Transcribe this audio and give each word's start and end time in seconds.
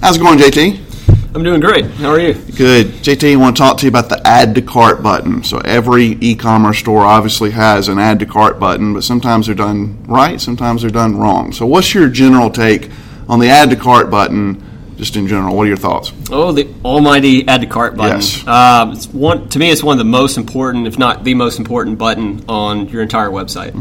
How's 0.00 0.16
it 0.16 0.20
going, 0.20 0.38
JT? 0.38 1.34
I'm 1.34 1.42
doing 1.44 1.60
great. 1.60 1.84
How 1.84 2.08
are 2.08 2.18
you? 2.18 2.32
Good. 2.32 2.86
JT, 2.86 3.34
I 3.34 3.36
want 3.36 3.54
to 3.54 3.62
talk 3.62 3.76
to 3.78 3.82
you 3.84 3.90
about 3.90 4.08
the 4.08 4.18
add 4.26 4.54
to 4.54 4.62
cart 4.62 5.02
button. 5.02 5.44
So 5.44 5.58
every 5.58 6.06
e-commerce 6.22 6.78
store 6.78 7.04
obviously 7.04 7.50
has 7.50 7.88
an 7.88 7.98
add 7.98 8.18
to 8.20 8.26
cart 8.26 8.58
button, 8.58 8.94
but 8.94 9.04
sometimes 9.04 9.44
they're 9.44 9.54
done 9.54 10.02
right, 10.04 10.40
sometimes 10.40 10.80
they're 10.80 10.90
done 10.90 11.18
wrong. 11.18 11.52
So 11.52 11.66
what's 11.66 11.92
your 11.92 12.08
general 12.08 12.48
take 12.48 12.90
on 13.28 13.40
the 13.40 13.50
add 13.50 13.68
to 13.70 13.76
cart 13.76 14.10
button? 14.10 14.66
Just 14.96 15.16
in 15.16 15.28
general, 15.28 15.54
what 15.54 15.64
are 15.64 15.68
your 15.68 15.76
thoughts? 15.76 16.14
Oh, 16.30 16.52
the 16.52 16.68
almighty 16.82 17.46
add 17.46 17.60
to 17.60 17.66
cart 17.66 17.94
button. 17.94 18.20
Yes. 18.20 18.46
Um, 18.46 18.92
it's 18.92 19.06
one 19.06 19.50
to 19.50 19.58
me. 19.58 19.70
It's 19.70 19.82
one 19.82 19.94
of 19.94 19.98
the 19.98 20.10
most 20.10 20.38
important, 20.38 20.86
if 20.86 20.98
not 20.98 21.24
the 21.24 21.34
most 21.34 21.58
important, 21.58 21.98
button 21.98 22.42
on 22.48 22.88
your 22.88 23.02
entire 23.02 23.28
website. 23.28 23.74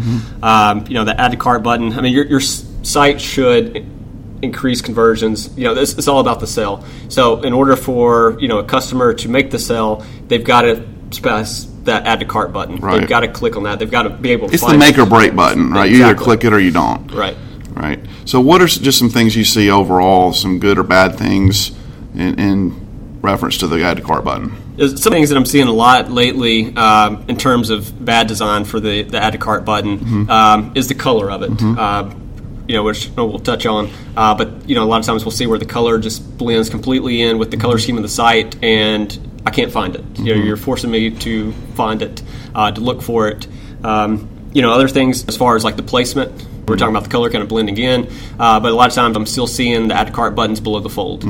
Um, 0.44 0.86
you 0.88 0.96
know, 0.96 1.06
the 1.06 1.20
add 1.20 1.32
to 1.32 1.38
cart 1.38 1.64
button. 1.64 1.94
I 1.94 2.02
mean, 2.02 2.14
your, 2.14 2.26
your 2.26 2.42
site 2.42 3.22
should 3.22 3.99
increase 4.42 4.82
conversions. 4.82 5.56
You 5.58 5.66
know, 5.66 5.74
this 5.74 5.98
it's 5.98 6.08
all 6.08 6.20
about 6.20 6.40
the 6.40 6.48
sale. 6.48 6.84
So, 7.10 7.42
in 7.42 7.54
order 7.54 7.76
for 7.76 8.38
you 8.40 8.48
know 8.48 8.60
a 8.60 8.64
customer 8.64 9.14
to 9.14 9.30
make 9.30 9.52
the 9.52 9.60
sale, 9.60 10.06
they've 10.28 10.44
got 10.44 10.62
to 10.62 10.88
press 11.22 11.66
that 11.84 12.06
add 12.06 12.20
to 12.20 12.26
cart 12.26 12.54
button. 12.54 12.78
Right. 12.78 13.00
They've 13.00 13.10
got 13.10 13.22
to 13.22 13.28
click 13.28 13.56
on 13.56 13.64
that. 13.64 13.80
They've 13.80 13.90
got 13.90 14.04
to 14.04 14.10
be 14.10 14.32
able 14.32 14.48
to. 14.48 14.54
It's 14.54 14.66
the 14.66 14.78
make 14.78 14.98
it. 14.98 15.02
or 15.02 15.06
break 15.06 15.36
button, 15.36 15.72
right? 15.72 15.90
You 15.90 16.04
either 16.04 16.16
click 16.16 16.44
it 16.44 16.54
or 16.54 16.60
you 16.60 16.72
don't. 16.72 17.12
Right. 17.12 17.36
Right. 17.72 18.00
So 18.26 18.42
what 18.42 18.62
are 18.62 18.68
just 18.68 19.00
some 19.00 19.10
things 19.10 19.36
you 19.36 19.46
see 19.46 19.70
overall, 19.70 20.34
some 20.34 20.60
good 20.60 20.78
or 20.78 20.84
bad 20.84 21.16
things 21.16 21.72
in, 22.14 22.38
in 22.40 23.20
reference 23.22 23.58
to 23.60 23.68
the 23.68 23.84
add 23.84 23.98
to 23.98 24.04
cart 24.04 24.24
button? 24.26 24.54
There's 24.76 25.02
some 25.02 25.14
things 25.14 25.30
that 25.30 25.38
I'm 25.38 25.46
seeing 25.46 25.68
a 25.68 25.74
lot 25.74 26.12
lately 26.12 26.76
um, 26.76 27.26
in 27.28 27.38
terms 27.38 27.70
of 27.70 28.04
bad 28.04 28.28
design 28.28 28.66
for 28.66 28.80
the, 28.80 29.04
the 29.04 29.22
add 29.22 29.32
to 29.32 29.38
cart 29.38 29.66
button 29.66 30.30
um, 30.30 30.74
is 30.76 30.88
the 30.88 30.96
color 30.96 31.32
of 31.32 31.44
it. 31.44 31.62
Um, 31.62 32.29
you 32.70 32.76
know, 32.76 32.84
which 32.84 33.10
we'll 33.18 33.40
touch 33.40 33.66
on, 33.66 33.90
uh, 34.16 34.36
but 34.36 34.70
you 34.70 34.76
know, 34.76 34.84
a 34.84 34.86
lot 34.86 35.00
of 35.00 35.06
times 35.08 35.26
we'll 35.26 35.32
see 35.32 35.48
where 35.48 35.58
the 35.58 35.66
color 35.66 35.98
just 35.98 36.38
blends 36.38 36.70
completely 36.70 37.20
in 37.24 37.40
with 37.40 37.50
the 37.50 37.58
color 37.58 37.80
scheme 37.80 37.98
of 37.98 38.04
the 38.04 38.10
site, 38.10 38.64
and 38.64 39.42
I 39.44 39.50
can't 39.50 39.72
find 39.72 39.96
it. 39.96 40.06
You 40.20 40.36
know, 40.36 40.44
you're 40.44 40.56
forcing 40.56 40.92
me 40.92 41.10
to 41.10 41.52
find 41.74 42.04
it, 42.04 42.22
uh, 42.54 42.72
to 42.72 42.80
look 42.80 43.02
for 43.02 43.28
it. 43.28 43.48
Um, 43.84 44.30
you 44.54 44.62
know, 44.62 44.72
other 44.72 44.88
things 44.88 45.28
as 45.28 45.36
far 45.36 45.56
as 45.56 45.64
like 45.64 45.78
the 45.78 45.84
placement. 45.84 46.46
We're 46.68 46.76
talking 46.76 46.96
about 46.96 47.06
the 47.06 47.10
color 47.10 47.32
kind 47.32 47.42
of 47.42 47.50
blending 47.50 47.76
in, 47.80 48.08
uh, 48.38 48.60
but 48.60 48.72
a 48.72 48.76
lot 48.76 48.90
of 48.90 48.94
times 48.94 49.18
I'm 49.18 49.26
still 49.26 49.48
seeing 49.48 49.88
the 49.88 49.96
add 49.96 50.06
to 50.06 50.14
cart 50.14 50.36
buttons 50.36 50.60
below 50.60 50.80
the 50.80 50.92
fold. 50.92 51.26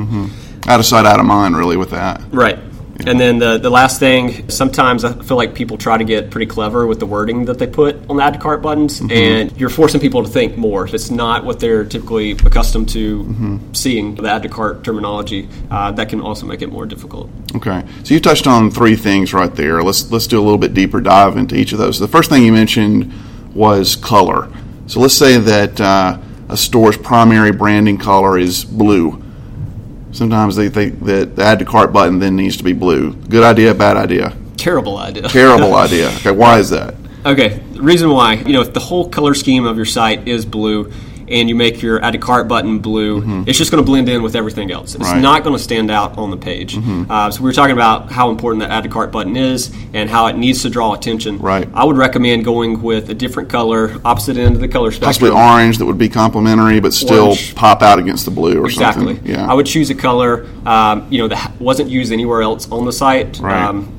Out 0.67 0.81
of 0.81 0.85
sight, 0.85 1.05
out 1.05 1.21
of 1.21 1.25
mind, 1.25 1.55
really, 1.55 1.77
with 1.77 1.91
that. 1.91 2.21
Right. 2.33 2.59
And 3.05 3.19
then 3.19 3.39
the, 3.39 3.57
the 3.57 3.69
last 3.69 3.99
thing, 3.99 4.49
sometimes 4.49 5.05
I 5.05 5.13
feel 5.23 5.37
like 5.37 5.55
people 5.55 5.77
try 5.77 5.97
to 5.97 6.03
get 6.03 6.31
pretty 6.31 6.45
clever 6.45 6.85
with 6.85 6.99
the 6.99 7.05
wording 7.05 7.45
that 7.45 7.57
they 7.57 7.67
put 7.67 7.95
on 8.09 8.17
the 8.17 8.23
add 8.23 8.33
to 8.33 8.39
cart 8.39 8.61
buttons, 8.61 8.99
and 8.99 9.57
you're 9.57 9.69
forcing 9.69 10.01
people 10.01 10.23
to 10.23 10.29
think 10.29 10.57
more. 10.57 10.85
It's 10.85 11.09
not 11.09 11.45
what 11.45 11.59
they're 11.59 11.85
typically 11.85 12.31
accustomed 12.31 12.89
to 12.89 13.59
seeing, 13.73 14.15
the 14.15 14.29
add 14.29 14.43
to 14.43 14.49
cart 14.49 14.83
terminology, 14.83 15.47
uh, 15.71 15.91
that 15.93 16.09
can 16.09 16.21
also 16.21 16.45
make 16.45 16.61
it 16.61 16.71
more 16.71 16.85
difficult. 16.85 17.29
Okay, 17.55 17.83
so 18.03 18.13
you 18.13 18.19
touched 18.19 18.47
on 18.47 18.69
three 18.69 18.95
things 18.95 19.33
right 19.33 19.53
there. 19.53 19.81
Let's 19.81 20.11
let's 20.11 20.27
do 20.27 20.39
a 20.39 20.43
little 20.43 20.57
bit 20.57 20.73
deeper 20.73 20.99
dive 20.99 21.37
into 21.37 21.55
each 21.55 21.71
of 21.71 21.77
those. 21.77 21.99
The 21.99 22.07
first 22.07 22.29
thing 22.29 22.43
you 22.43 22.51
mentioned 22.51 23.11
was 23.53 23.95
color. 23.95 24.51
So 24.87 24.99
let's 24.99 25.13
say 25.13 25.37
that 25.37 25.79
uh, 25.79 26.17
a 26.49 26.57
store's 26.57 26.97
primary 26.97 27.51
branding 27.51 27.97
color 27.97 28.37
is 28.37 28.65
blue. 28.65 29.23
Sometimes 30.19 30.57
they 30.57 30.67
think 30.67 30.99
that 31.05 31.37
the 31.37 31.43
add 31.45 31.59
to 31.59 31.65
cart 31.65 31.93
button 31.93 32.19
then 32.19 32.35
needs 32.35 32.57
to 32.57 32.63
be 32.65 32.73
blue. 32.73 33.13
Good 33.13 33.41
idea, 33.41 33.73
bad 33.73 33.95
idea, 33.95 34.35
Terrible 34.57 34.97
idea. 34.97 35.23
terrible 35.29 35.73
idea. 35.75 36.09
Okay, 36.17 36.31
why 36.31 36.59
is 36.59 36.69
that? 36.71 36.95
Okay, 37.25 37.61
the 37.71 37.81
reason 37.81 38.09
why, 38.09 38.33
you 38.33 38.51
know, 38.51 38.59
if 38.59 38.73
the 38.73 38.81
whole 38.81 39.07
color 39.07 39.33
scheme 39.33 39.65
of 39.65 39.77
your 39.77 39.85
site 39.85 40.27
is 40.27 40.45
blue 40.45 40.91
and 41.29 41.47
you 41.49 41.55
make 41.55 41.81
your 41.81 42.01
add 42.03 42.11
to 42.11 42.17
cart 42.17 42.47
button 42.47 42.79
blue, 42.79 43.43
it's 43.47 43.57
just 43.57 43.71
going 43.71 43.83
to 43.83 43.85
blend 43.85 44.09
in 44.09 44.21
with 44.23 44.35
everything 44.35 44.71
else. 44.71 44.95
It's 44.95 44.99
Mm-hmm. 44.99 45.03
Right. 45.03 45.13
Mm-hmm. 45.13 45.21
not 45.23 45.43
going 45.43 45.55
to 45.57 45.63
stand 45.63 45.89
out 45.91 46.17
on 46.17 46.29
the 46.31 46.37
page. 46.37 46.77
Uh, 46.77 47.31
so 47.31 47.41
we 47.41 47.45
were 47.49 47.53
talking 47.53 47.73
about 47.73 48.11
how 48.11 48.29
important 48.29 48.61
that 48.61 48.69
add 48.71 48.83
to 48.83 48.89
cart 48.89 49.11
button 49.11 49.35
is 49.35 49.73
and 49.93 50.09
how 50.09 50.27
it 50.27 50.37
needs 50.37 50.61
to 50.63 50.69
draw 50.69 50.93
attention. 50.93 51.37
Right. 51.39 51.67
I 51.73 51.83
would 51.85 51.97
recommend 51.97 52.45
going 52.45 52.81
with 52.81 53.09
a 53.09 53.13
different 53.13 53.49
color, 53.49 53.95
opposite 54.05 54.37
end 54.37 54.55
of 54.55 54.61
the 54.61 54.67
color 54.67 54.91
spectrum. 54.91 55.07
Possibly 55.09 55.29
orange 55.31 55.77
that 55.79 55.85
would 55.85 55.97
be 55.97 56.09
complementary, 56.09 56.79
but 56.79 56.93
still 56.93 57.27
Orange. 57.29 57.55
pop 57.55 57.81
out 57.81 57.99
against 57.99 58.25
the 58.25 58.31
blue 58.31 58.61
or 58.61 58.69
something. 58.69 59.09
Exactly. 59.09 59.15
something. 59.15 59.31
Yeah, 59.31 59.49
I 59.49 59.53
would 59.53 59.65
choose 59.65 59.89
a 59.89 59.95
color, 59.95 60.45
um, 60.65 61.07
you 61.11 61.17
know, 61.19 61.27
that 61.27 61.59
wasn't 61.59 61.89
used 61.89 62.11
anywhere 62.11 62.41
else 62.41 62.69
on 62.71 62.85
the 62.85 62.93
site. 62.93 63.39
Right. 63.39 63.63
Um, 63.63 63.95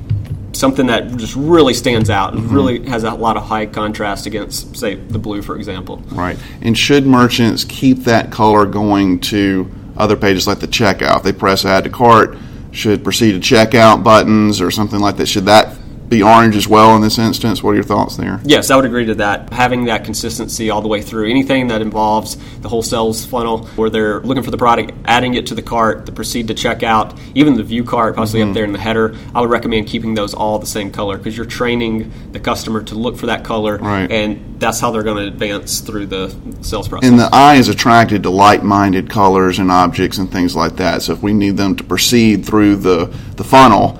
something 0.61 0.87
that 0.87 1.17
just 1.17 1.35
really 1.35 1.75
stands 1.75 2.09
out 2.11 2.35
Mm-hmm. 2.35 2.39
and 2.45 2.53
really 2.53 2.89
has 2.89 3.03
a 3.05 3.15
lot 3.15 3.37
of 3.37 3.45
high 3.45 3.67
contrast 3.67 4.27
against, 4.27 4.77
say, 4.77 4.95
the 4.95 5.19
blue, 5.19 5.43
for 5.43 5.57
example. 5.57 5.97
Right. 6.13 6.39
And 6.61 6.77
should 6.77 7.07
merchants 7.07 7.65
keep 7.65 8.01
that 8.01 8.31
color 8.31 8.67
going 8.67 9.21
to 9.21 9.71
other 9.97 10.17
pages 10.17 10.47
like 10.47 10.61
the 10.61 10.69
checkout? 10.69 11.23
They 11.23 11.33
press 11.33 11.65
add 11.65 11.85
to 11.85 11.91
cart, 11.91 12.37
should 12.73 13.03
proceed 13.03 13.33
to 13.33 13.55
checkout 13.55 14.05
buttons 14.05 14.61
or 14.61 14.71
something 14.71 15.01
like 15.01 15.17
that. 15.17 15.27
Should 15.27 15.47
that 15.47 15.77
be 16.11 16.23
orange 16.25 16.57
as 16.57 16.67
well 16.69 16.95
in 16.97 17.01
this 17.03 17.19
instance? 17.19 17.63
What 17.63 17.71
are 17.71 17.75
your 17.77 17.85
thoughts 17.85 18.17
there? 18.17 18.41
Yes, 18.45 18.71
I 18.71 18.77
would 18.77 18.85
agree 18.85 19.07
to 19.07 19.15
that. 19.15 19.53
Having 19.53 19.85
that 19.85 20.05
consistency 20.05 20.69
all 20.69 20.83
the 20.83 20.89
way 20.89 21.01
through 21.01 21.31
anything 21.31 21.69
that 21.69 21.81
involves 21.81 22.37
the 22.61 22.69
whole 22.69 22.83
sales 22.83 23.25
funnel, 23.25 23.67
where 23.77 23.89
they're 23.89 24.21
looking 24.21 24.43
for 24.43 24.51
the 24.51 24.59
product, 24.59 24.91
adding 25.05 25.35
it 25.35 25.47
to 25.47 25.55
the 25.55 25.63
cart, 25.63 26.07
the 26.07 26.13
proceed 26.13 26.49
to 26.49 26.55
checkout, 26.55 27.19
even 27.35 27.55
the 27.55 27.63
view 27.63 27.85
cart, 27.85 28.17
possibly 28.17 28.41
Mm-hmm. 28.41 28.51
up 28.51 28.55
there 28.55 28.65
in 28.65 28.73
the 28.73 28.79
header. 28.79 29.15
I 29.35 29.41
would 29.41 29.51
recommend 29.51 29.87
keeping 29.87 30.15
those 30.15 30.35
all 30.35 30.59
the 30.59 30.67
same 30.67 30.91
color 30.91 31.17
because 31.17 31.37
you're 31.37 31.47
training 31.47 32.11
the 32.33 32.41
customer 32.41 32.83
to 32.85 32.95
look 32.97 33.17
for 33.17 33.27
that 33.27 33.45
color, 33.45 33.77
Right. 33.79 34.11
and 34.11 34.59
that's 34.59 34.81
how 34.81 34.91
they're 34.91 35.03
going 35.05 35.19
to 35.19 35.29
advance 35.29 35.81
through 35.81 36.07
the 36.07 36.35
sales 36.63 36.89
process. 36.89 37.09
And 37.09 37.19
the 37.21 37.29
eye 37.33 37.55
is 37.57 37.69
attracted 37.69 38.25
to 38.25 38.31
like-minded 38.31 39.09
colors 39.11 39.59
and 39.61 39.71
objects 39.71 40.19
and 40.19 40.31
things 40.33 40.57
like 40.57 40.77
that. 40.77 41.03
So 41.03 41.13
if 41.13 41.23
we 41.23 41.33
need 41.33 41.57
them 41.57 41.77
to 41.77 41.85
proceed 41.85 42.45
through 42.45 42.77
the, 42.77 43.07
the 43.37 43.45
funnel, 43.45 43.99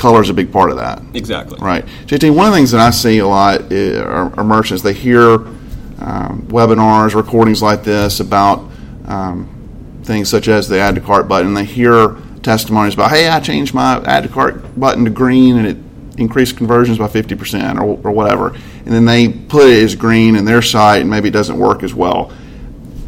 color 0.00 0.22
is 0.22 0.30
a 0.30 0.34
big 0.34 0.50
part 0.50 0.70
of 0.70 0.78
that. 0.78 1.02
exactly. 1.14 1.58
Right. 1.60 1.84
JT, 2.06 2.34
one 2.34 2.46
of 2.46 2.52
the 2.52 2.56
things 2.56 2.70
that 2.70 2.80
I 2.80 2.90
see 2.90 3.18
a 3.18 3.26
lot 3.26 3.70
are, 3.70 4.34
are 4.34 4.44
merchants, 4.44 4.82
they 4.82 4.94
hear 4.94 5.34
um, 5.34 6.46
webinars, 6.48 7.14
recordings 7.14 7.62
like 7.62 7.84
this 7.84 8.20
about 8.20 8.66
um, 9.06 10.00
things 10.04 10.30
such 10.30 10.48
as 10.48 10.68
the 10.68 10.78
add 10.78 10.94
to 10.94 11.00
cart 11.02 11.28
button. 11.28 11.52
They 11.52 11.66
hear 11.66 12.16
testimonies 12.42 12.94
about, 12.94 13.10
hey, 13.10 13.28
I 13.28 13.40
changed 13.40 13.74
my 13.74 14.02
add 14.04 14.22
to 14.22 14.30
cart 14.30 14.80
button 14.80 15.04
to 15.04 15.10
green 15.10 15.58
and 15.58 15.66
it 15.66 15.76
increased 16.18 16.56
conversions 16.56 16.98
by 16.98 17.06
50% 17.06 17.76
or, 17.76 18.00
or 18.02 18.10
whatever. 18.10 18.48
And 18.48 18.86
then 18.86 19.04
they 19.04 19.28
put 19.28 19.68
it 19.68 19.84
as 19.84 19.94
green 19.94 20.34
in 20.34 20.46
their 20.46 20.62
site 20.62 21.02
and 21.02 21.10
maybe 21.10 21.28
it 21.28 21.32
doesn't 21.32 21.58
work 21.58 21.82
as 21.82 21.94
well. 21.94 22.32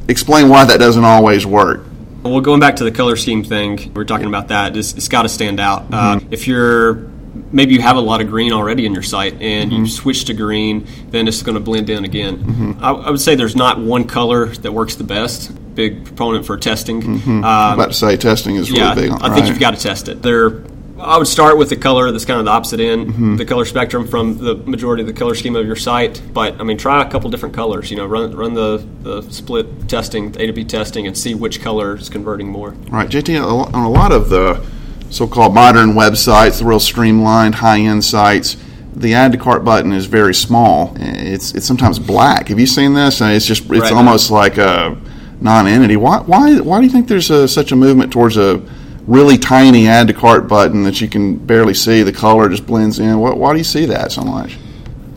Explain 0.08 0.50
why 0.50 0.66
that 0.66 0.78
doesn't 0.78 1.04
always 1.04 1.46
work. 1.46 1.86
Well, 2.22 2.40
going 2.40 2.60
back 2.60 2.76
to 2.76 2.84
the 2.84 2.92
color 2.92 3.16
scheme 3.16 3.42
thing, 3.42 3.76
we 3.76 3.88
we're 3.88 4.04
talking 4.04 4.26
about 4.26 4.48
that. 4.48 4.76
It's, 4.76 4.92
it's 4.94 5.08
got 5.08 5.22
to 5.22 5.28
stand 5.28 5.58
out. 5.58 5.92
Uh, 5.92 6.20
if 6.30 6.46
you're 6.46 7.10
maybe 7.50 7.74
you 7.74 7.80
have 7.80 7.96
a 7.96 8.00
lot 8.00 8.20
of 8.20 8.28
green 8.28 8.52
already 8.52 8.86
in 8.86 8.92
your 8.92 9.02
site 9.02 9.40
and 9.40 9.72
you 9.72 9.86
switch 9.86 10.26
to 10.26 10.34
green, 10.34 10.86
then 11.08 11.26
it's 11.26 11.42
going 11.42 11.54
to 11.54 11.60
blend 11.60 11.88
in 11.90 12.04
again. 12.04 12.76
I, 12.80 12.90
I 12.90 13.10
would 13.10 13.20
say 13.20 13.34
there's 13.34 13.56
not 13.56 13.78
one 13.78 14.04
color 14.04 14.46
that 14.46 14.72
works 14.72 14.96
the 14.96 15.04
best. 15.04 15.50
Big 15.74 16.04
proponent 16.04 16.44
for 16.44 16.56
testing. 16.58 17.02
Um, 17.02 17.44
I'm 17.44 17.74
about 17.74 17.88
to 17.88 17.94
say 17.94 18.16
testing 18.16 18.56
is 18.56 18.70
really 18.70 18.82
yeah, 18.82 18.94
big 18.94 19.10
on 19.10 19.22
I 19.22 19.28
think 19.28 19.40
right? 19.40 19.48
you've 19.48 19.58
got 19.58 19.70
to 19.72 19.80
test 19.80 20.08
it. 20.08 20.22
There, 20.22 20.62
I 21.02 21.18
would 21.18 21.26
start 21.26 21.58
with 21.58 21.68
the 21.68 21.76
color 21.76 22.12
that's 22.12 22.24
kind 22.24 22.38
of 22.38 22.44
the 22.44 22.52
opposite 22.52 22.78
end, 22.78 23.08
mm-hmm. 23.08 23.36
the 23.36 23.44
color 23.44 23.64
spectrum 23.64 24.06
from 24.06 24.38
the 24.38 24.54
majority 24.54 25.02
of 25.02 25.08
the 25.08 25.12
color 25.12 25.34
scheme 25.34 25.56
of 25.56 25.66
your 25.66 25.76
site. 25.76 26.22
But 26.32 26.60
I 26.60 26.62
mean, 26.62 26.78
try 26.78 27.02
a 27.02 27.10
couple 27.10 27.28
different 27.28 27.54
colors. 27.54 27.90
You 27.90 27.96
know, 27.96 28.06
run 28.06 28.34
run 28.36 28.54
the, 28.54 28.86
the 29.02 29.22
split 29.22 29.88
testing, 29.88 30.34
A 30.38 30.46
to 30.46 30.52
B 30.52 30.64
testing, 30.64 31.06
and 31.06 31.18
see 31.18 31.34
which 31.34 31.60
color 31.60 31.96
is 31.96 32.08
converting 32.08 32.48
more. 32.48 32.70
Right, 32.88 33.08
JT, 33.08 33.74
on 33.74 33.84
a 33.84 33.90
lot 33.90 34.12
of 34.12 34.28
the 34.28 34.64
so-called 35.10 35.54
modern 35.54 35.90
websites, 35.90 36.60
the 36.60 36.64
real 36.64 36.80
streamlined, 36.80 37.56
high-end 37.56 38.04
sites, 38.04 38.56
the 38.94 39.14
add 39.14 39.32
to 39.32 39.38
cart 39.38 39.64
button 39.64 39.92
is 39.92 40.06
very 40.06 40.34
small. 40.34 40.94
It's 41.00 41.52
it's 41.52 41.66
sometimes 41.66 41.98
black. 41.98 42.48
Have 42.48 42.60
you 42.60 42.66
seen 42.66 42.94
this? 42.94 43.20
It's 43.20 43.46
just 43.46 43.62
it's 43.62 43.70
Right. 43.70 43.92
almost 43.92 44.30
like 44.30 44.56
a 44.56 44.96
non-entity. 45.40 45.96
Why 45.96 46.18
why 46.20 46.60
why 46.60 46.78
do 46.78 46.86
you 46.86 46.92
think 46.92 47.08
there's 47.08 47.30
a, 47.30 47.48
such 47.48 47.72
a 47.72 47.76
movement 47.76 48.12
towards 48.12 48.36
a 48.36 48.62
really 49.06 49.38
tiny 49.38 49.88
add 49.88 50.06
to 50.08 50.14
cart 50.14 50.48
button 50.48 50.84
that 50.84 51.00
you 51.00 51.08
can 51.08 51.36
barely 51.36 51.74
see? 51.74 52.02
The 52.02 52.12
color 52.12 52.48
just 52.48 52.66
blends 52.66 52.98
in. 52.98 53.18
Why, 53.18 53.32
why 53.32 53.52
do 53.52 53.58
you 53.58 53.64
see 53.64 53.86
that 53.86 54.12
so 54.12 54.22
much? 54.22 54.56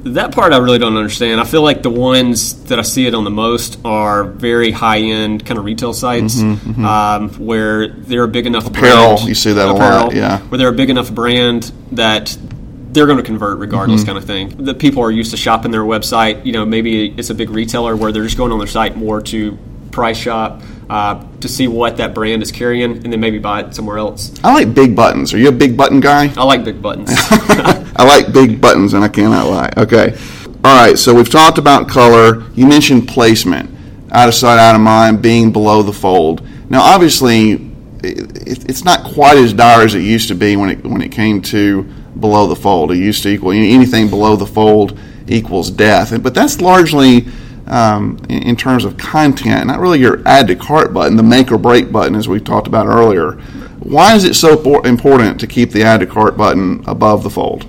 That 0.04 0.34
part 0.36 0.54
I 0.54 0.58
really 0.58 0.78
don't 0.78 0.96
understand. 0.98 1.42
I 1.42 1.46
feel 1.46 1.64
like 1.64 1.82
the 1.82 1.90
ones 1.90 2.66
that 2.66 2.78
I 2.78 2.84
see 2.84 3.08
it 3.08 3.16
on 3.16 3.24
the 3.24 3.32
most 3.32 3.80
are 3.84 4.24
very 4.24 4.70
high 4.70 5.00
end 5.00 5.44
kind 5.48 5.58
of 5.58 5.66
retail 5.66 5.94
sites 5.94 6.40
Um, 6.42 7.30
where 7.40 7.88
they're 7.88 8.24
a 8.24 8.28
big 8.28 8.46
enough 8.46 8.66
Mm-hmm, 8.66 8.76
Apparel, 8.76 9.16
brand, 9.16 9.28
you 9.30 9.34
see 9.36 9.54
that 9.54 9.68
a 9.68 9.72
apparel, 9.74 10.04
lot, 10.06 10.16
yeah. 10.16 10.40
Where 10.42 10.60
they're 10.60 10.68
a 10.70 10.74
big 10.74 10.92
enough 10.92 11.12
brand 11.12 11.72
that 11.94 12.38
they're 12.92 13.08
going 13.08 13.18
to 13.18 13.24
convert 13.24 13.58
regardless, 13.58 14.02
Mm-hmm. 14.02 14.06
kind 14.08 14.18
of 14.20 14.26
thing. 14.26 14.50
The 14.64 14.76
people 14.76 15.02
are 15.04 15.10
used 15.12 15.32
to 15.32 15.38
shopping 15.38 15.72
their 15.72 15.82
website. 15.82 16.46
You 16.46 16.54
know, 16.54 16.66
maybe 16.66 17.08
it's 17.18 17.32
a 17.32 17.36
big 17.36 17.50
retailer 17.50 17.96
where 17.96 18.12
they're 18.12 18.24
just 18.24 18.38
going 18.38 18.52
on 18.52 18.60
their 18.60 18.68
site 18.68 18.96
more 18.96 19.22
to 19.24 19.58
price 19.92 20.18
shop 20.18 20.62
uh, 20.90 21.26
to 21.40 21.48
see 21.48 21.68
what 21.68 21.98
that 21.98 22.14
brand 22.14 22.42
is 22.42 22.52
carrying, 22.52 22.92
and 22.92 23.12
then 23.12 23.20
maybe 23.20 23.40
buy 23.40 23.62
it 23.62 23.76
somewhere 23.76 23.98
else. 23.98 24.32
I 24.44 24.54
like 24.54 24.74
big 24.74 24.96
buttons. 24.96 25.34
Are 25.34 25.38
you 25.38 25.50
a 25.50 25.52
big 25.52 25.76
button 25.76 26.00
guy? 26.00 26.34
I 26.38 26.44
like 26.44 26.64
big 26.64 26.82
buttons. 26.82 27.10
I 27.12 28.04
like 28.06 28.34
big 28.34 28.62
buttons, 28.62 28.94
and 28.94 29.04
I 29.04 29.08
cannot 29.08 29.48
lie. 29.48 29.72
Okay. 29.78 30.18
All 30.64 30.88
right. 30.88 30.98
So 30.98 31.14
we've 31.14 31.30
talked 31.30 31.58
about 31.58 31.88
color. 31.88 32.44
You 32.52 32.68
mentioned 32.68 33.08
placement, 33.08 33.70
out 34.12 34.28
of 34.28 34.36
sight, 34.36 34.60
out 34.60 34.76
of 34.76 34.82
mind, 34.82 35.22
being 35.22 35.52
below 35.52 35.82
the 35.82 35.94
fold. 35.94 36.48
Now, 36.70 36.82
obviously, 36.82 37.72
it's 38.04 38.84
not 38.84 39.04
quite 39.04 39.38
as 39.38 39.54
dire 39.54 39.84
as 39.84 39.96
it 39.96 40.02
used 40.02 40.28
to 40.28 40.36
be 40.36 40.56
when 40.58 40.70
it 40.70 40.84
when 40.84 41.02
it 41.02 41.12
came 41.12 41.42
to 41.44 41.84
below 42.20 42.48
the 42.48 42.56
fold. 42.56 42.92
It 42.92 42.98
used 42.98 43.24
to 43.24 43.30
equal 43.30 43.52
anything 43.52 44.10
below 44.10 44.36
the 44.36 44.46
fold 44.46 45.00
equals 45.28 45.72
death, 45.72 46.22
but 46.22 46.34
that's 46.34 46.62
largely 46.62 47.28
um, 47.68 48.20
in, 48.30 48.44
in, 48.44 48.56
terms 48.56 48.86
of 48.86 48.98
content, 48.98 49.68
not 49.68 49.80
really 49.80 50.00
your 50.00 50.22
add 50.28 50.48
to 50.48 50.56
cart 50.56 50.94
button, 50.94 51.18
the 51.18 51.24
make 51.24 51.52
or 51.52 51.58
break 51.58 51.92
button, 51.92 52.16
as 52.16 52.28
we 52.28 52.40
talked 52.40 52.68
about 52.68 52.88
earlier. 52.88 53.34
Why 53.80 54.16
is 54.16 54.24
it 54.24 54.36
so 54.36 54.82
important 54.84 55.40
to 55.40 55.48
keep 55.48 55.72
the 55.72 55.84
add 55.84 56.00
to 56.00 56.06
cart 56.06 56.38
button 56.38 56.84
above 56.88 57.24
the 57.24 57.30
fold? 57.30 57.66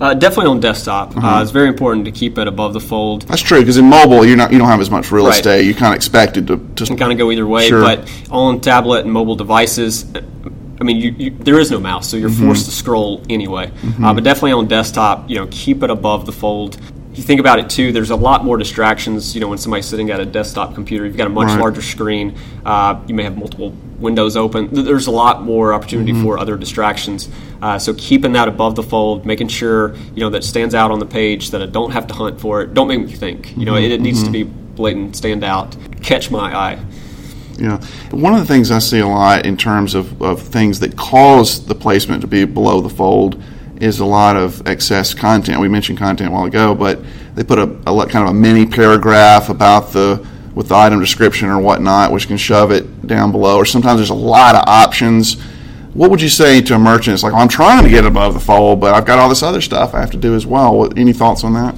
Uh, 0.00 0.12
definitely 0.12 0.50
on 0.50 0.60
desktop. 0.60 1.10
Uh, 1.10 1.14
mm-hmm. 1.14 1.24
Uh, 1.24 1.42
it's 1.42 1.50
very 1.52 1.68
important 1.68 2.04
to 2.04 2.12
keep 2.12 2.36
it 2.38 2.48
above 2.48 2.72
the 2.72 2.80
fold. 2.80 3.22
That's 3.22 3.40
true 3.40 3.60
because 3.60 3.76
in 3.76 3.88
mobile 3.88 4.26
you're 4.26 4.36
not 4.36 4.52
you 4.52 4.58
don't 4.58 4.68
have 4.68 4.80
as 4.80 4.90
much 4.90 5.10
real 5.10 5.26
right. 5.26 5.36
estate. 5.36 5.64
You 5.64 5.74
kind 5.74 5.94
of 5.94 5.96
expected 5.96 6.46
to, 6.48 6.56
to 6.84 6.96
kind 6.96 7.12
of 7.12 7.18
go 7.18 7.30
either 7.30 7.46
way. 7.46 7.68
Sure. 7.68 7.80
But 7.80 8.10
on 8.30 8.60
tablet 8.60 9.04
and 9.04 9.12
mobile 9.12 9.36
devices, 9.36 10.12
I 10.80 10.84
mean, 10.84 10.96
you, 10.96 11.10
you, 11.12 11.30
there 11.30 11.58
is 11.58 11.70
no 11.70 11.78
mouse, 11.78 12.10
so 12.10 12.16
you're 12.16 12.28
mm-hmm. 12.28 12.46
forced 12.46 12.66
to 12.66 12.72
scroll 12.72 13.22
anyway. 13.30 13.68
Mm-hmm. 13.68 14.04
Uh, 14.04 14.14
but 14.14 14.24
definitely 14.24 14.52
on 14.52 14.66
desktop, 14.66 15.30
you 15.30 15.36
know, 15.36 15.46
keep 15.50 15.82
it 15.82 15.90
above 15.90 16.26
the 16.26 16.32
fold 16.32 16.78
you 17.14 17.22
think 17.22 17.40
about 17.40 17.58
it 17.58 17.70
too, 17.70 17.92
there's 17.92 18.10
a 18.10 18.16
lot 18.16 18.44
more 18.44 18.56
distractions. 18.56 19.34
You 19.34 19.40
know, 19.40 19.48
when 19.48 19.58
somebody's 19.58 19.86
sitting 19.86 20.10
at 20.10 20.20
a 20.20 20.26
desktop 20.26 20.74
computer, 20.74 21.06
you've 21.06 21.16
got 21.16 21.26
a 21.26 21.30
much 21.30 21.48
right. 21.48 21.60
larger 21.60 21.82
screen. 21.82 22.36
Uh, 22.64 23.00
you 23.06 23.14
may 23.14 23.22
have 23.22 23.36
multiple 23.36 23.70
windows 23.98 24.36
open. 24.36 24.68
There's 24.72 25.06
a 25.06 25.12
lot 25.12 25.42
more 25.42 25.72
opportunity 25.72 26.12
mm-hmm. 26.12 26.24
for 26.24 26.38
other 26.38 26.56
distractions. 26.56 27.28
Uh, 27.62 27.78
so 27.78 27.94
keeping 27.94 28.32
that 28.32 28.48
above 28.48 28.74
the 28.74 28.82
fold, 28.82 29.24
making 29.24 29.48
sure 29.48 29.94
you 30.14 30.20
know 30.20 30.30
that 30.30 30.44
stands 30.44 30.74
out 30.74 30.90
on 30.90 30.98
the 30.98 31.06
page, 31.06 31.50
that 31.50 31.62
I 31.62 31.66
don't 31.66 31.92
have 31.92 32.06
to 32.08 32.14
hunt 32.14 32.40
for 32.40 32.62
it. 32.62 32.74
Don't 32.74 32.88
make 32.88 33.00
me 33.00 33.12
think. 33.12 33.56
You 33.56 33.64
know, 33.64 33.74
mm-hmm. 33.74 33.84
it, 33.84 33.92
it, 33.92 34.00
needs 34.00 34.22
mm-hmm. 34.22 34.32
to 34.32 34.44
be 34.44 34.50
blatant, 34.74 35.16
stand 35.16 35.44
out, 35.44 35.76
catch 36.02 36.30
my 36.30 36.54
eye. 36.54 36.84
Yeah, 37.56 37.80
one 38.10 38.34
of 38.34 38.40
the 38.40 38.46
things 38.46 38.72
I 38.72 38.80
see 38.80 38.98
a 38.98 39.06
lot 39.06 39.46
in 39.46 39.56
terms 39.56 39.94
of, 39.94 40.20
of 40.20 40.42
things 40.42 40.80
that 40.80 40.96
cause 40.96 41.64
the 41.66 41.74
placement 41.76 42.22
to 42.22 42.26
be 42.26 42.44
below 42.44 42.80
the 42.80 42.88
fold 42.88 43.40
is 43.84 44.00
a 44.00 44.04
lot 44.04 44.36
of 44.36 44.66
excess 44.66 45.12
content. 45.12 45.60
We 45.60 45.68
mentioned 45.68 45.98
content 45.98 46.30
a 46.30 46.32
while 46.32 46.46
ago, 46.46 46.74
but 46.74 47.00
they 47.34 47.44
put 47.44 47.58
a, 47.58 47.64
a 47.86 48.06
kind 48.06 48.26
of 48.26 48.30
a 48.30 48.34
mini 48.34 48.66
paragraph 48.66 49.50
about 49.50 49.92
the 49.92 50.26
with 50.54 50.68
the 50.68 50.74
item 50.74 51.00
description 51.00 51.48
or 51.48 51.60
whatnot, 51.60 52.12
which 52.12 52.28
can 52.28 52.36
shove 52.36 52.70
it 52.70 53.06
down 53.06 53.32
below. 53.32 53.56
Or 53.56 53.64
sometimes 53.64 53.98
there's 53.98 54.10
a 54.10 54.14
lot 54.14 54.54
of 54.54 54.62
options. 54.68 55.40
What 55.94 56.10
would 56.10 56.22
you 56.22 56.28
say 56.28 56.60
to 56.62 56.74
a 56.74 56.78
merchant? 56.78 57.14
It's 57.14 57.22
like, 57.22 57.32
well, 57.32 57.42
I'm 57.42 57.48
trying 57.48 57.82
to 57.82 57.90
get 57.90 58.04
above 58.04 58.34
the 58.34 58.40
fold, 58.40 58.80
but 58.80 58.94
I've 58.94 59.04
got 59.04 59.18
all 59.18 59.28
this 59.28 59.42
other 59.42 59.60
stuff 59.60 59.94
I 59.94 60.00
have 60.00 60.12
to 60.12 60.16
do 60.16 60.34
as 60.34 60.46
well. 60.46 60.90
Any 60.96 61.12
thoughts 61.12 61.44
on 61.44 61.54
that? 61.54 61.74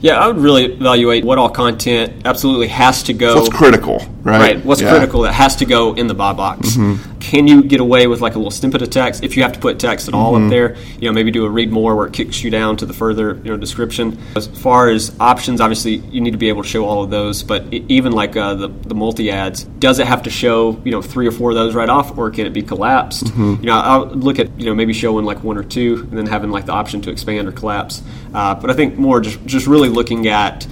Yeah, 0.00 0.18
I 0.18 0.26
would 0.26 0.36
really 0.36 0.66
evaluate 0.66 1.24
what 1.24 1.38
all 1.38 1.48
content 1.48 2.26
absolutely 2.26 2.68
has 2.68 3.02
to 3.04 3.14
go. 3.14 3.34
What's 3.36 3.48
critical, 3.48 3.98
right? 4.22 4.38
Right. 4.38 4.64
What's 4.64 4.82
yeah. 4.82 4.90
critical 4.90 5.22
that 5.22 5.32
has 5.32 5.56
to 5.56 5.64
go 5.64 5.94
in 5.94 6.06
the 6.06 6.14
buy 6.14 6.34
box. 6.34 6.76
Mm-hmm. 6.76 7.15
Can 7.26 7.48
you 7.48 7.64
get 7.64 7.80
away 7.80 8.06
with 8.06 8.20
like 8.20 8.36
a 8.36 8.38
little 8.38 8.52
snippet 8.52 8.82
of 8.82 8.90
text 8.90 9.24
if 9.24 9.36
you 9.36 9.42
have 9.42 9.52
to 9.52 9.58
put 9.58 9.80
text 9.80 10.06
at 10.06 10.14
all 10.14 10.34
mm-hmm. 10.34 10.44
up 10.44 10.50
there? 10.50 10.76
You 11.00 11.08
know, 11.08 11.12
maybe 11.12 11.32
do 11.32 11.44
a 11.44 11.50
read 11.50 11.72
more 11.72 11.96
where 11.96 12.06
it 12.06 12.12
kicks 12.12 12.44
you 12.44 12.50
down 12.50 12.76
to 12.76 12.86
the 12.86 12.92
further 12.92 13.34
you 13.34 13.50
know 13.50 13.56
description. 13.56 14.16
As 14.36 14.46
far 14.46 14.90
as 14.90 15.12
options, 15.18 15.60
obviously 15.60 15.96
you 15.96 16.20
need 16.20 16.30
to 16.30 16.38
be 16.38 16.48
able 16.48 16.62
to 16.62 16.68
show 16.68 16.84
all 16.84 17.02
of 17.02 17.10
those. 17.10 17.42
But 17.42 17.74
even 17.74 18.12
like 18.12 18.36
uh, 18.36 18.54
the 18.54 18.68
the 18.68 18.94
multi 18.94 19.32
ads, 19.32 19.64
does 19.64 19.98
it 19.98 20.06
have 20.06 20.22
to 20.22 20.30
show 20.30 20.80
you 20.84 20.92
know 20.92 21.02
three 21.02 21.26
or 21.26 21.32
four 21.32 21.50
of 21.50 21.56
those 21.56 21.74
right 21.74 21.88
off, 21.88 22.16
or 22.16 22.30
can 22.30 22.46
it 22.46 22.52
be 22.52 22.62
collapsed? 22.62 23.24
Mm-hmm. 23.24 23.60
You 23.60 23.66
know, 23.66 23.74
I'll 23.76 24.06
look 24.06 24.38
at 24.38 24.56
you 24.60 24.66
know 24.66 24.74
maybe 24.76 24.92
showing 24.92 25.24
like 25.24 25.42
one 25.42 25.58
or 25.58 25.64
two, 25.64 26.06
and 26.08 26.16
then 26.16 26.26
having 26.26 26.50
like 26.50 26.66
the 26.66 26.74
option 26.74 27.00
to 27.02 27.10
expand 27.10 27.48
or 27.48 27.52
collapse. 27.52 28.04
Uh, 28.32 28.54
but 28.54 28.70
I 28.70 28.74
think 28.74 28.98
more 28.98 29.20
just 29.20 29.44
just 29.46 29.66
really 29.66 29.88
looking 29.88 30.28
at 30.28 30.62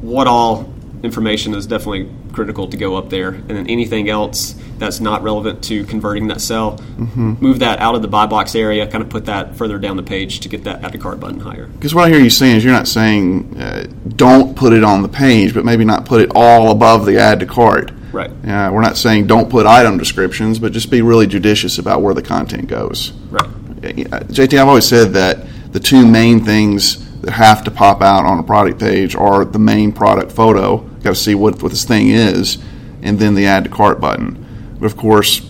what 0.00 0.28
all 0.28 0.72
information 1.04 1.54
is 1.54 1.66
definitely 1.66 2.10
critical 2.32 2.68
to 2.68 2.76
go 2.76 2.96
up 2.96 3.10
there, 3.10 3.30
and 3.30 3.50
then 3.50 3.68
anything 3.68 4.08
else 4.08 4.54
that's 4.78 5.00
not 5.00 5.22
relevant 5.22 5.62
to 5.64 5.84
converting 5.84 6.28
that 6.28 6.40
cell, 6.40 6.78
mm-hmm. 6.78 7.34
move 7.40 7.60
that 7.60 7.78
out 7.78 7.94
of 7.94 8.02
the 8.02 8.08
buy 8.08 8.26
box 8.26 8.54
area, 8.54 8.86
kind 8.86 9.02
of 9.02 9.10
put 9.10 9.26
that 9.26 9.56
further 9.56 9.78
down 9.78 9.96
the 9.96 10.02
page 10.02 10.40
to 10.40 10.48
get 10.48 10.64
that 10.64 10.84
add 10.84 10.92
to 10.92 10.98
cart 10.98 11.20
button 11.20 11.40
higher. 11.40 11.66
Because 11.66 11.94
what 11.94 12.04
I 12.04 12.10
hear 12.10 12.20
you 12.20 12.30
saying 12.30 12.56
is 12.56 12.64
you're 12.64 12.72
not 12.72 12.88
saying 12.88 13.60
uh, 13.60 13.86
don't 14.16 14.56
put 14.56 14.72
it 14.72 14.84
on 14.84 15.02
the 15.02 15.08
page, 15.08 15.54
but 15.54 15.64
maybe 15.64 15.84
not 15.84 16.04
put 16.06 16.20
it 16.20 16.30
all 16.34 16.70
above 16.70 17.06
the 17.06 17.18
add 17.18 17.40
to 17.40 17.46
cart. 17.46 17.92
Right. 18.12 18.30
Yeah, 18.44 18.70
we're 18.70 18.80
not 18.80 18.96
saying 18.96 19.26
don't 19.26 19.50
put 19.50 19.66
item 19.66 19.98
descriptions, 19.98 20.58
but 20.58 20.72
just 20.72 20.90
be 20.90 21.02
really 21.02 21.26
judicious 21.26 21.78
about 21.78 22.00
where 22.00 22.14
the 22.14 22.22
content 22.22 22.68
goes. 22.68 23.12
Right. 23.30 23.48
JT, 23.80 24.58
I've 24.58 24.68
always 24.68 24.88
said 24.88 25.12
that 25.14 25.46
the 25.72 25.80
two 25.80 26.06
main 26.06 26.44
things 26.44 27.04
that 27.22 27.32
have 27.32 27.64
to 27.64 27.70
pop 27.70 28.02
out 28.02 28.24
on 28.24 28.38
a 28.38 28.42
product 28.42 28.78
page 28.78 29.14
are 29.14 29.44
the 29.44 29.58
main 29.58 29.92
product 29.92 30.30
photo. 30.32 30.88
Got 31.04 31.10
to 31.10 31.14
see 31.16 31.34
what, 31.34 31.62
what 31.62 31.70
this 31.70 31.84
thing 31.84 32.08
is, 32.08 32.56
and 33.02 33.18
then 33.18 33.34
the 33.34 33.46
add 33.46 33.64
to 33.64 33.70
cart 33.70 34.00
button. 34.00 34.76
But 34.80 34.86
of 34.86 34.96
course, 34.96 35.46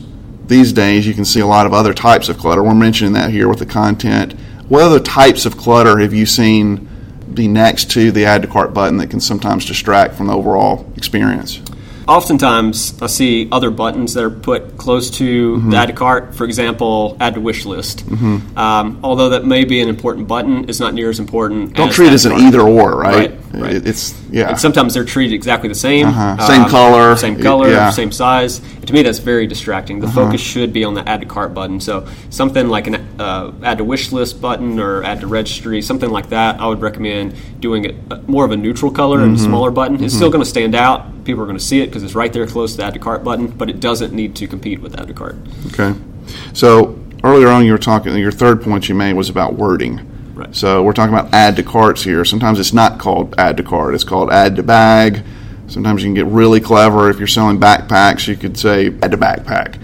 these 0.46 0.72
days 0.72 1.06
you 1.06 1.14
can 1.14 1.24
see 1.24 1.38
a 1.38 1.46
lot 1.46 1.64
of 1.64 1.72
other 1.72 1.94
types 1.94 2.28
of 2.28 2.38
clutter. 2.38 2.62
We're 2.62 2.74
mentioning 2.74 3.12
that 3.12 3.30
here 3.30 3.48
with 3.48 3.60
the 3.60 3.66
content. 3.66 4.32
What 4.68 4.82
other 4.82 4.98
types 4.98 5.46
of 5.46 5.56
clutter 5.56 6.00
have 6.00 6.12
you 6.12 6.26
seen 6.26 6.88
be 7.32 7.46
next 7.46 7.90
to 7.92 8.10
the 8.10 8.24
add 8.24 8.42
to 8.42 8.48
cart 8.48 8.74
button 8.74 8.98
that 8.98 9.10
can 9.10 9.20
sometimes 9.20 9.64
distract 9.64 10.14
from 10.14 10.26
the 10.26 10.34
overall 10.34 10.92
experience? 10.96 11.60
Oftentimes, 12.06 13.00
I 13.00 13.06
see 13.06 13.48
other 13.50 13.70
buttons 13.70 14.14
that 14.14 14.24
are 14.24 14.30
put 14.30 14.76
close 14.76 15.10
to 15.12 15.56
mm-hmm. 15.56 15.70
the 15.70 15.76
add 15.76 15.86
to 15.86 15.92
cart. 15.94 16.34
For 16.34 16.44
example, 16.44 17.16
add 17.18 17.34
to 17.34 17.40
wish 17.40 17.64
list. 17.64 18.06
Mm-hmm. 18.06 18.58
Um, 18.58 19.00
although 19.02 19.30
that 19.30 19.46
may 19.46 19.64
be 19.64 19.80
an 19.80 19.88
important 19.88 20.28
button, 20.28 20.68
it's 20.68 20.80
not 20.80 20.92
near 20.92 21.08
as 21.08 21.18
important. 21.18 21.74
Don't 21.74 21.92
treat 21.92 22.08
it 22.08 22.12
as 22.12 22.26
an 22.26 22.32
either 22.32 22.60
or, 22.60 22.96
right? 22.96 23.30
Right. 23.30 23.62
right. 23.62 23.86
It's 23.86 24.14
yeah. 24.30 24.50
And 24.50 24.60
sometimes 24.60 24.92
they're 24.94 25.04
treated 25.04 25.34
exactly 25.34 25.68
the 25.68 25.74
same. 25.74 26.08
Uh-huh. 26.08 26.46
Same 26.46 26.62
um, 26.62 26.70
color. 26.70 27.16
Same 27.16 27.40
color. 27.40 27.70
Yeah. 27.70 27.90
Same 27.90 28.12
size. 28.12 28.58
And 28.58 28.86
to 28.86 28.92
me, 28.92 29.02
that's 29.02 29.20
very 29.20 29.46
distracting. 29.46 30.00
The 30.00 30.06
uh-huh. 30.06 30.26
focus 30.26 30.42
should 30.42 30.74
be 30.74 30.84
on 30.84 30.92
the 30.92 31.08
add 31.08 31.20
to 31.20 31.26
cart 31.26 31.54
button. 31.54 31.80
So 31.80 32.06
something 32.28 32.68
like 32.68 32.86
an 32.86 32.96
uh, 33.18 33.52
add 33.62 33.78
to 33.78 33.84
wish 33.84 34.12
list 34.12 34.42
button 34.42 34.78
or 34.78 35.02
add 35.04 35.20
to 35.20 35.26
registry, 35.26 35.80
something 35.80 36.10
like 36.10 36.28
that. 36.30 36.60
I 36.60 36.66
would 36.66 36.82
recommend 36.82 37.34
doing 37.60 37.86
it 37.86 37.94
uh, 38.10 38.20
more 38.26 38.44
of 38.44 38.50
a 38.50 38.56
neutral 38.56 38.90
color 38.90 39.18
mm-hmm. 39.18 39.28
and 39.28 39.36
a 39.36 39.40
smaller 39.40 39.70
button. 39.70 39.94
It's 39.94 40.12
mm-hmm. 40.12 40.16
still 40.18 40.30
going 40.30 40.44
to 40.44 40.50
stand 40.50 40.74
out 40.74 41.13
people 41.24 41.42
are 41.42 41.46
going 41.46 41.58
to 41.58 41.64
see 41.64 41.80
it 41.80 41.86
because 41.86 42.02
it's 42.02 42.14
right 42.14 42.32
there 42.32 42.46
close 42.46 42.72
to 42.72 42.76
the 42.78 42.84
add 42.84 42.94
to 42.94 43.00
cart 43.00 43.24
button, 43.24 43.48
but 43.48 43.70
it 43.70 43.80
doesn't 43.80 44.12
need 44.12 44.36
to 44.36 44.46
compete 44.46 44.80
with 44.80 44.98
add 44.98 45.08
to 45.08 45.14
cart. 45.14 45.36
Okay. 45.68 45.98
So 46.52 46.98
earlier 47.22 47.48
on, 47.48 47.64
you 47.64 47.72
were 47.72 47.78
talking, 47.78 48.16
your 48.16 48.32
third 48.32 48.62
point 48.62 48.88
you 48.88 48.94
made 48.94 49.14
was 49.14 49.28
about 49.28 49.54
wording. 49.54 50.10
Right. 50.34 50.54
So 50.54 50.82
we're 50.82 50.92
talking 50.92 51.14
about 51.14 51.32
add 51.32 51.56
to 51.56 51.62
carts 51.62 52.02
here. 52.02 52.24
Sometimes 52.24 52.58
it's 52.58 52.72
not 52.72 52.98
called 52.98 53.34
add 53.38 53.56
to 53.58 53.62
cart, 53.62 53.94
it's 53.94 54.04
called 54.04 54.30
add 54.30 54.56
to 54.56 54.62
bag. 54.62 55.22
Sometimes 55.66 56.02
you 56.02 56.08
can 56.08 56.14
get 56.14 56.26
really 56.26 56.60
clever. 56.60 57.08
If 57.08 57.18
you're 57.18 57.26
selling 57.26 57.58
backpacks, 57.58 58.26
you 58.28 58.36
could 58.36 58.58
say 58.58 58.88
add 59.02 59.12
to 59.12 59.16
backpack. 59.16 59.76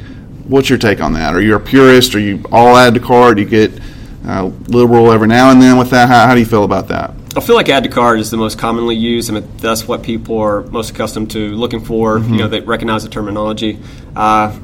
What's 0.47 0.69
your 0.69 0.79
take 0.79 1.01
on 1.01 1.13
that? 1.15 1.35
Are 1.35 1.41
you 1.41 1.55
a 1.55 1.61
purist? 1.61 2.15
Are 2.15 2.19
you 2.19 2.45
all 2.53 2.77
add 2.77 2.95
to 2.95 3.01
cart? 3.01 3.37
Do 3.37 3.43
you 3.43 3.49
get 3.49 3.73
uh, 4.27 4.51
liberal 4.67 5.11
every 5.13 5.29
now 5.29 5.51
and 5.51 5.63
then 5.63 5.79
with 5.79 5.91
that? 5.91 6.09
How, 6.09 6.27
how 6.27 6.35
do 6.35 6.41
you 6.41 6.47
feel 6.47 6.65
about 6.65 6.89
that? 6.89 7.15
I 7.37 7.41
feel 7.41 7.55
like 7.55 7.69
add 7.69 7.85
to 7.85 7.89
cart 7.89 8.19
is 8.19 8.31
the 8.31 8.37
most 8.37 8.59
commonly 8.59 8.97
used, 8.97 9.31
I 9.31 9.37
and 9.37 9.47
mean, 9.47 9.57
that's 9.59 9.87
what 9.87 10.03
people 10.03 10.39
are 10.39 10.63
most 10.63 10.91
accustomed 10.91 11.31
to 11.33 11.55
looking 11.55 11.85
for. 11.85 12.19
Mm-hmm. 12.19 12.33
You 12.33 12.39
know, 12.41 12.49
they 12.49 12.61
recognize 12.61 13.05
the 13.05 13.09
terminology. 13.09 13.79
Uh, 14.17 14.59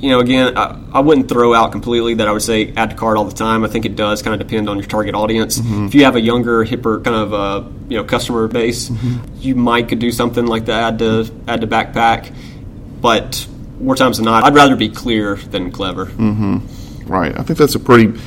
you 0.00 0.10
know, 0.10 0.20
again, 0.20 0.56
I, 0.56 0.80
I, 0.92 1.00
wouldn't 1.00 1.28
throw 1.28 1.54
out 1.54 1.72
completely 1.72 2.14
that 2.14 2.28
I 2.28 2.32
would 2.32 2.42
say 2.42 2.72
add 2.76 2.90
to 2.90 2.96
cart 2.96 3.16
all 3.16 3.24
the 3.24 3.34
time. 3.34 3.64
I 3.64 3.68
think 3.68 3.84
it 3.84 3.96
does 3.96 4.22
kind 4.22 4.40
of 4.40 4.46
depend 4.46 4.68
on 4.68 4.78
your 4.78 4.86
target 4.86 5.14
audience. 5.14 5.58
Mm-hmm. 5.58 5.86
If 5.86 5.94
you 5.94 6.04
have 6.04 6.14
a 6.14 6.20
younger, 6.20 6.64
hipper 6.64 7.02
kind 7.02 7.16
of 7.16 7.34
uh, 7.34 7.68
you 7.88 7.96
know 7.96 8.04
customer 8.04 8.46
base, 8.46 8.88
mm-hmm. 8.88 9.26
you 9.40 9.56
might 9.56 9.88
could 9.88 9.98
do 9.98 10.12
something 10.12 10.46
like 10.46 10.66
the 10.66 10.72
add 10.72 11.00
to 11.00 11.30
add 11.48 11.62
to 11.62 11.66
backpack. 11.66 12.32
But 13.00 13.46
more 13.80 13.96
times 13.96 14.18
than 14.18 14.26
not, 14.26 14.44
I'd 14.44 14.54
rather 14.54 14.76
be 14.76 14.88
clear 14.88 15.34
than 15.34 15.72
clever. 15.72 16.06
Mm-hmm. 16.06 17.08
Right. 17.08 17.36
I 17.36 17.42
think 17.42 17.58
that's 17.58 17.74
a 17.74 17.80
pretty 17.80 18.18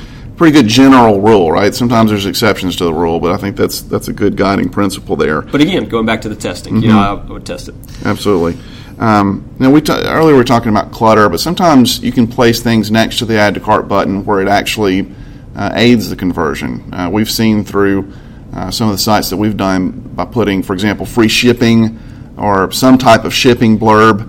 pretty 0.41 0.59
good 0.59 0.67
general 0.67 1.21
rule, 1.21 1.51
right? 1.51 1.75
Sometimes 1.75 2.09
there's 2.09 2.25
exceptions 2.25 2.75
to 2.77 2.83
the 2.83 2.91
rule, 2.91 3.19
but 3.19 3.31
I 3.31 3.37
think 3.37 3.55
that's 3.55 3.83
that's 3.83 4.07
a 4.07 4.13
good 4.13 4.35
guiding 4.35 4.69
principle 4.69 5.15
there. 5.15 5.43
But 5.43 5.61
again, 5.61 5.87
going 5.87 6.07
back 6.07 6.21
to 6.21 6.29
the 6.29 6.35
testing, 6.35 6.73
mm-hmm. 6.73 6.83
you 6.83 6.89
know, 6.89 6.97
I, 6.97 7.11
I, 7.11 7.31
would 7.31 7.45
test 7.45 7.69
it. 7.69 7.75
Absolutely. 8.03 8.59
Um, 8.97 9.47
now 9.59 9.69
we 9.69 9.81
t- 9.81 9.93
earlier 9.93 10.33
we 10.33 10.39
were 10.39 10.43
talking 10.43 10.69
about 10.69 10.91
clutter, 10.91 11.29
but 11.29 11.41
sometimes 11.41 11.99
you 11.99 12.11
can 12.11 12.25
place 12.25 12.59
things 12.59 12.89
next 12.89 13.19
to 13.19 13.25
the 13.25 13.37
add 13.37 13.53
to 13.53 13.59
cart 13.59 13.87
button 13.87 14.25
where 14.25 14.41
it 14.41 14.47
actually 14.47 15.13
uh, 15.55 15.73
aids 15.75 16.09
the 16.09 16.15
conversion. 16.15 16.91
Uh, 16.91 17.07
we've 17.13 17.29
seen 17.29 17.63
through 17.63 18.11
uh, 18.55 18.71
some 18.71 18.89
of 18.89 18.95
the 18.95 18.99
sites 18.99 19.29
that 19.29 19.37
we've 19.37 19.57
done 19.57 19.91
by 19.91 20.25
putting, 20.25 20.63
for 20.63 20.73
example, 20.73 21.05
free 21.05 21.27
shipping 21.27 21.99
or 22.35 22.71
some 22.71 22.97
type 22.97 23.25
of 23.25 23.33
shipping 23.33 23.77
blurb 23.77 24.27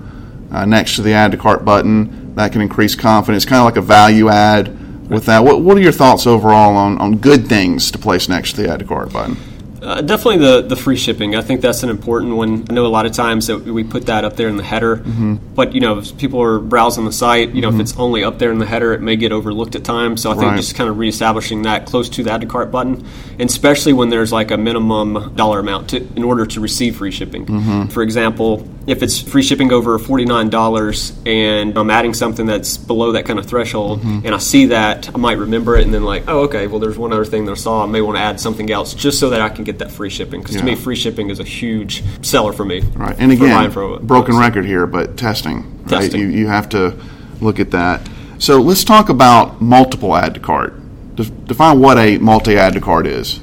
uh, 0.51 0.63
next 0.63 0.95
to 0.97 1.01
the 1.01 1.13
add 1.13 1.31
to 1.31 1.37
cart 1.37 1.65
button. 1.65 2.35
That 2.35 2.51
can 2.51 2.61
increase 2.61 2.93
confidence, 2.93 3.45
kind 3.45 3.61
of 3.61 3.65
like 3.65 3.77
a 3.77 3.81
value 3.81 4.29
add 4.29 4.82
with 5.13 5.25
that. 5.25 5.43
What, 5.43 5.61
what 5.61 5.77
are 5.77 5.81
your 5.81 5.91
thoughts 5.91 6.27
overall 6.27 6.75
on, 6.75 6.97
on 6.97 7.17
good 7.17 7.47
things 7.47 7.91
to 7.91 7.97
place 7.97 8.27
next 8.27 8.53
to 8.53 8.63
the 8.63 8.69
add 8.69 8.79
to 8.79 8.85
cart 8.85 9.13
button? 9.13 9.37
Uh, 9.83 9.99
definitely 10.01 10.37
the, 10.37 10.61
the 10.61 10.77
free 10.77 10.95
shipping. 10.95 11.35
I 11.35 11.41
think 11.41 11.59
that's 11.59 11.83
an 11.83 11.89
important 11.89 12.37
one. 12.37 12.65
I 12.69 12.73
know 12.73 12.85
a 12.85 12.87
lot 12.87 13.05
of 13.05 13.11
times 13.11 13.47
that 13.47 13.65
we 13.65 13.83
put 13.83 14.05
that 14.05 14.23
up 14.23 14.37
there 14.37 14.47
in 14.47 14.55
the 14.55 14.63
header, 14.63 14.97
mm-hmm. 14.97 15.35
but 15.55 15.73
you 15.73 15.81
know, 15.81 15.97
if 15.97 16.17
people 16.17 16.41
are 16.41 16.59
browsing 16.59 17.03
the 17.03 17.11
site, 17.11 17.49
you 17.49 17.61
know, 17.61 17.67
mm-hmm. 17.67 17.81
if 17.81 17.89
it's 17.89 17.97
only 17.97 18.23
up 18.23 18.39
there 18.39 18.51
in 18.51 18.59
the 18.59 18.65
header, 18.65 18.93
it 18.93 19.01
may 19.01 19.17
get 19.17 19.33
overlooked 19.33 19.75
at 19.75 19.83
times. 19.83 20.21
So 20.21 20.31
I 20.31 20.35
think 20.35 20.45
right. 20.45 20.55
just 20.55 20.75
kind 20.75 20.89
of 20.89 20.97
reestablishing 20.97 21.63
that 21.63 21.85
close 21.85 22.07
to 22.11 22.23
the 22.23 22.31
add 22.31 22.41
to 22.41 22.47
cart 22.47 22.71
button, 22.71 23.05
and 23.37 23.49
especially 23.49 23.91
when 23.91 24.09
there's 24.09 24.31
like 24.31 24.51
a 24.51 24.57
minimum 24.57 25.35
dollar 25.35 25.59
amount 25.59 25.89
to, 25.89 25.97
in 25.97 26.23
order 26.23 26.45
to 26.45 26.61
receive 26.61 26.95
free 26.95 27.11
shipping. 27.11 27.45
Mm-hmm. 27.45 27.87
For 27.87 28.03
example, 28.03 28.65
if 28.85 29.01
it's 29.01 29.19
free 29.21 29.41
shipping 29.43 29.71
over 29.71 29.97
$49 29.97 31.27
and 31.27 31.77
I'm 31.77 31.89
adding 31.89 32.13
something 32.13 32.45
that's 32.45 32.77
below 32.77 33.13
that 33.13 33.25
kind 33.25 33.39
of 33.39 33.45
threshold 33.45 34.01
Mm-hmm. 34.01 34.25
and 34.25 34.35
I 34.35 34.37
see 34.39 34.65
that, 34.67 35.13
I 35.13 35.17
might 35.17 35.37
remember 35.37 35.75
it 35.77 35.85
and 35.85 35.93
then 35.93 36.03
like, 36.03 36.23
oh, 36.27 36.41
okay, 36.41 36.67
well, 36.67 36.79
there's 36.79 36.97
one 36.97 37.13
other 37.13 37.25
thing 37.25 37.45
that 37.45 37.51
I 37.51 37.55
saw. 37.55 37.83
I 37.83 37.85
may 37.85 38.01
want 38.01 38.17
to 38.17 38.21
add 38.21 38.39
something 38.39 38.69
else 38.71 38.93
just 38.93 39.19
so 39.19 39.29
that 39.29 39.41
I 39.41 39.49
can 39.49 39.63
get 39.63 39.79
that 39.79 39.91
free 39.91 40.09
shipping. 40.09 40.41
Because 40.41 40.57
to 40.57 40.63
me, 40.63 40.75
free 40.75 40.95
shipping 40.95 41.29
is 41.29 41.39
a 41.39 41.43
huge 41.43 42.03
seller 42.25 42.51
for 42.53 42.65
me. 42.65 42.81
Right. 42.81 43.15
And 43.19 43.31
again, 43.31 43.71
broken 43.71 44.37
record 44.37 44.65
here, 44.65 44.85
but 44.87 45.15
testing. 45.17 45.79
Right? 45.83 45.89
Testing. 46.01 46.21
You, 46.21 46.27
you 46.27 46.47
have 46.47 46.67
to 46.69 46.97
look 47.41 47.59
at 47.59 47.71
that. 47.71 48.07
So 48.39 48.59
let's 48.61 48.83
talk 48.83 49.09
about 49.09 49.61
multiple 49.61 50.15
add 50.15 50.33
to 50.33 50.39
cart. 50.39 50.73
Def- 51.15 51.45
Define 51.45 51.79
what 51.79 51.97
a 51.97 52.17
multi 52.17 52.57
add 52.57 52.73
to 52.73 52.81
cart 52.81 53.05
is. 53.07 53.39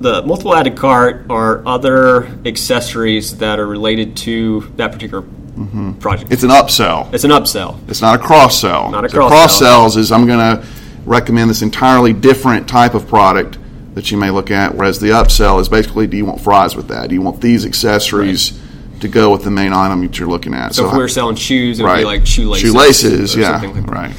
The 0.00 0.22
multiple 0.22 0.54
added 0.54 0.76
cart 0.76 1.26
are 1.30 1.66
other 1.66 2.26
accessories 2.44 3.38
that 3.38 3.58
are 3.58 3.66
related 3.66 4.16
to 4.18 4.60
that 4.76 4.92
particular 4.92 5.22
project. 5.22 6.30
Mm-hmm. 6.30 6.32
It's 6.32 6.42
an 6.42 6.50
upsell. 6.50 7.12
It's 7.14 7.24
an 7.24 7.30
upsell. 7.30 7.78
It's 7.88 8.02
not 8.02 8.20
a 8.20 8.22
cross 8.22 8.60
sell. 8.60 8.90
Not 8.90 9.06
a 9.06 9.08
So 9.08 9.16
cross 9.16 9.30
cross 9.30 9.58
sells 9.58 9.96
is 9.96 10.12
I'm 10.12 10.26
going 10.26 10.38
to 10.38 10.66
recommend 11.06 11.48
this 11.48 11.62
entirely 11.62 12.12
different 12.12 12.68
type 12.68 12.94
of 12.94 13.08
product 13.08 13.58
that 13.94 14.10
you 14.10 14.18
may 14.18 14.30
look 14.30 14.50
at, 14.50 14.74
whereas 14.74 15.00
the 15.00 15.08
upsell 15.08 15.58
is 15.60 15.70
basically 15.70 16.06
do 16.06 16.18
you 16.18 16.26
want 16.26 16.40
fries 16.42 16.76
with 16.76 16.88
that? 16.88 17.08
Do 17.08 17.14
you 17.14 17.22
want 17.22 17.40
these 17.40 17.64
accessories 17.64 18.60
to 19.00 19.08
go 19.08 19.30
with 19.30 19.44
the 19.44 19.50
main 19.50 19.72
item 19.72 20.02
that 20.02 20.18
you're 20.18 20.28
looking 20.28 20.52
at? 20.52 20.74
So, 20.74 20.88
if 20.88 20.94
we're 20.94 21.08
selling 21.08 21.36
shoes, 21.36 21.80
it 21.80 21.84
would 21.84 21.96
be 21.96 22.04
like 22.04 22.26
shoelaces. 22.26 22.70
shoelaces, 22.70 23.36
or 23.36 23.40
yeah, 23.40 23.60
something 23.60 23.86
like 23.86 23.86
that. 23.86 24.16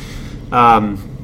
right. 0.51 0.75
Um, 0.75 1.16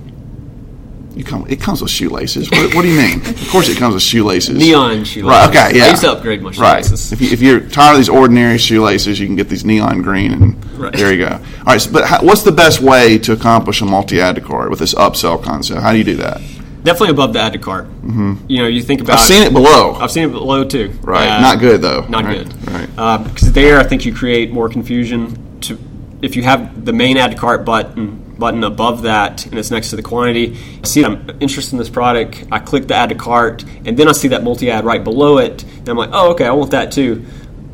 You 1.16 1.24
come. 1.24 1.46
It 1.48 1.62
comes 1.62 1.82
with 1.82 1.92
shoelaces. 1.92 2.50
What, 2.50 2.74
what 2.74 2.82
do 2.82 2.88
you 2.88 2.98
mean? 2.98 3.20
Of 3.22 3.48
course, 3.50 3.70
it 3.70 3.78
comes 3.78 3.94
with 3.94 4.02
shoelaces. 4.04 4.58
neon 4.58 5.04
shoelaces. 5.04 5.24
Right. 5.24 5.50
Okay. 5.50 5.78
Yeah. 5.78 5.86
I 5.86 5.90
used 5.92 6.02
to 6.02 6.12
upgrade 6.12 6.42
my 6.42 6.50
Right. 6.52 6.84
shoelaces. 6.84 7.12
If, 7.12 7.22
you, 7.22 7.30
if 7.32 7.42
you're 7.42 7.60
tired 7.62 7.94
of 7.94 7.98
these 8.00 8.10
ordinary 8.10 8.58
shoelaces, 8.58 9.20
you 9.20 9.28
can 9.28 9.36
get 9.36 9.48
these 9.48 9.64
neon 9.64 10.02
green, 10.02 10.32
and 10.34 10.66
Right. 10.80 10.92
there 10.94 11.14
you 11.14 11.20
go. 11.26 11.34
All 11.36 11.40
right. 11.68 11.80
So, 11.82 11.92
but 11.92 12.06
how, 12.06 12.24
what's 12.24 12.42
the 12.42 12.52
best 12.52 12.82
way 12.82 13.20
to 13.20 13.32
accomplish 13.34 13.82
a 13.82 13.86
multi-add 13.86 14.36
to 14.36 14.42
cart 14.42 14.72
with 14.72 14.80
this 14.80 14.96
upsell 14.96 15.42
concept? 15.44 15.82
How 15.82 15.92
do 15.92 16.00
you 16.00 16.04
do 16.04 16.16
that? 16.18 16.42
Definitely 16.84 17.12
above 17.12 17.32
the 17.34 17.40
add 17.42 17.54
to 17.54 17.60
cart. 17.60 17.86
Mm-hmm. 18.02 18.34
You 18.50 18.64
know, 18.64 18.68
you 18.68 18.82
think 18.82 19.00
about. 19.00 19.20
I've 19.20 19.26
seen 19.28 19.44
it 19.44 19.54
below. 19.54 19.94
I've 19.94 20.12
seen 20.12 20.24
it 20.30 20.32
below 20.34 20.64
too. 20.66 20.94
Right. 21.04 21.30
Uh, 21.30 21.40
Not 21.42 21.60
good 21.60 21.82
though. 21.82 22.06
Not 22.10 22.26
Right. 22.26 22.44
good. 22.50 22.72
Right. 22.72 23.24
Because 23.24 23.54
there, 23.54 23.80
I 23.80 23.84
think 23.84 24.04
you 24.06 24.14
create 24.14 24.52
more 24.52 24.68
confusion. 24.68 25.38
To 25.62 25.78
if 26.22 26.36
you 26.36 26.44
have 26.44 26.84
the 26.86 26.92
main 26.92 27.18
add 27.18 27.32
to 27.32 27.38
cart 27.38 27.64
button 27.66 28.23
button 28.38 28.64
above 28.64 29.04
that 29.04 29.46
and 29.46 29.58
it's 29.60 29.72
next 29.72 29.90
to 29.92 29.96
the 29.96 30.02
quantity, 30.02 30.58
I 30.84 30.88
see 30.88 31.04
I'm 31.04 31.30
interested 31.40 31.74
in 31.74 31.78
this 31.80 31.90
product. 31.90 32.44
I 32.52 32.60
click 32.60 32.88
the 32.88 32.96
add 32.96 33.10
to 33.10 33.16
cart, 33.16 33.64
and 33.86 33.98
then 33.98 34.08
I 34.08 34.12
see 34.12 34.30
that 34.30 34.44
multi 34.44 34.70
ad 34.72 34.86
right 34.86 35.04
below 35.04 35.38
it, 35.38 35.64
and 35.64 35.90
I'm 35.90 35.98
like, 35.98 36.10
oh, 36.14 36.32
okay, 36.32 36.46
I 36.46 36.52
want 36.52 36.72
that 36.72 36.92
too. 36.92 37.26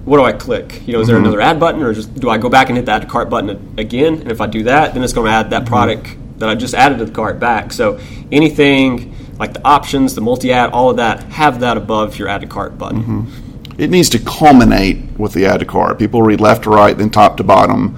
What 0.06 0.18
do 0.18 0.24
I 0.24 0.32
click? 0.32 0.82
You 0.88 0.94
know, 0.94 1.02
is 1.02 1.08
there 1.08 1.18
Mm-hmm. 1.18 1.26
another 1.26 1.42
add 1.42 1.60
button, 1.60 1.84
or 1.84 1.94
just 1.94 2.14
do 2.16 2.30
I 2.30 2.38
go 2.38 2.50
back 2.50 2.70
and 2.70 2.78
hit 2.78 2.86
the 2.86 2.92
add 2.94 3.02
to 3.04 3.08
cart 3.08 3.30
button 3.30 3.76
again? 3.78 4.16
And 4.16 4.32
if 4.32 4.42
I 4.42 4.48
do 4.48 4.64
that, 4.64 4.94
then 4.94 5.04
it's 5.04 5.14
going 5.14 5.28
to 5.28 5.32
add 5.32 5.48
Mm-hmm. 5.48 5.52
that 5.52 5.66
product 5.66 6.16
that 6.40 6.50
I 6.50 6.56
just 6.56 6.74
added 6.74 6.98
to 7.00 7.06
the 7.06 7.12
cart 7.12 7.40
back. 7.40 7.72
So 7.74 8.00
anything 8.32 9.14
like 9.38 9.54
the 9.54 9.66
options, 9.66 10.16
the 10.16 10.22
multi 10.22 10.52
ad, 10.52 10.72
all 10.72 10.90
of 10.90 10.98
that, 10.98 11.24
have 11.24 11.60
that 11.60 11.78
above 11.78 12.18
your 12.18 12.28
add 12.28 12.42
to 12.42 12.48
cart 12.48 12.78
button. 12.78 13.02
Mm-hmm. 13.04 13.82
It 13.82 13.90
needs 13.90 14.10
to 14.10 14.20
culminate 14.20 14.98
with 15.20 15.34
the 15.34 15.46
add 15.46 15.60
to 15.60 15.66
cart. 15.66 16.00
People 16.00 16.22
read 16.22 16.42
left 16.42 16.64
to 16.64 16.70
right, 16.70 16.98
then 16.98 17.10
top 17.10 17.38
to 17.38 17.44
bottom. 17.44 17.96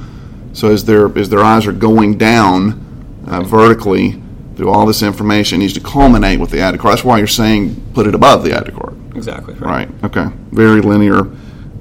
So 0.54 0.72
as 0.72 0.86
their 0.86 1.18
as 1.18 1.30
their 1.30 1.40
eyes 1.40 1.66
are 1.68 1.72
going 1.72 2.18
down 2.18 3.24
uh, 3.28 3.42
vertically 3.44 4.22
through 4.56 4.70
all 4.70 4.86
this 4.86 5.02
information, 5.02 5.58
it 5.58 5.64
needs 5.64 5.74
to 5.74 5.80
culminate 5.80 6.40
with 6.40 6.52
the 6.52 6.60
add 6.60 6.72
to 6.72 6.78
cart. 6.78 6.94
That's 6.94 7.06
why 7.06 7.18
you're 7.18 7.28
saying 7.28 7.92
put 7.94 8.08
it 8.08 8.16
above 8.16 8.44
the 8.44 8.56
add 8.56 8.66
to 8.66 8.72
cart. 8.72 8.94
Exactly. 9.16 9.54
Right. 9.56 9.90
Right. 9.90 10.04
Okay. 10.04 10.28
Very 10.52 10.82
linear 10.82 11.28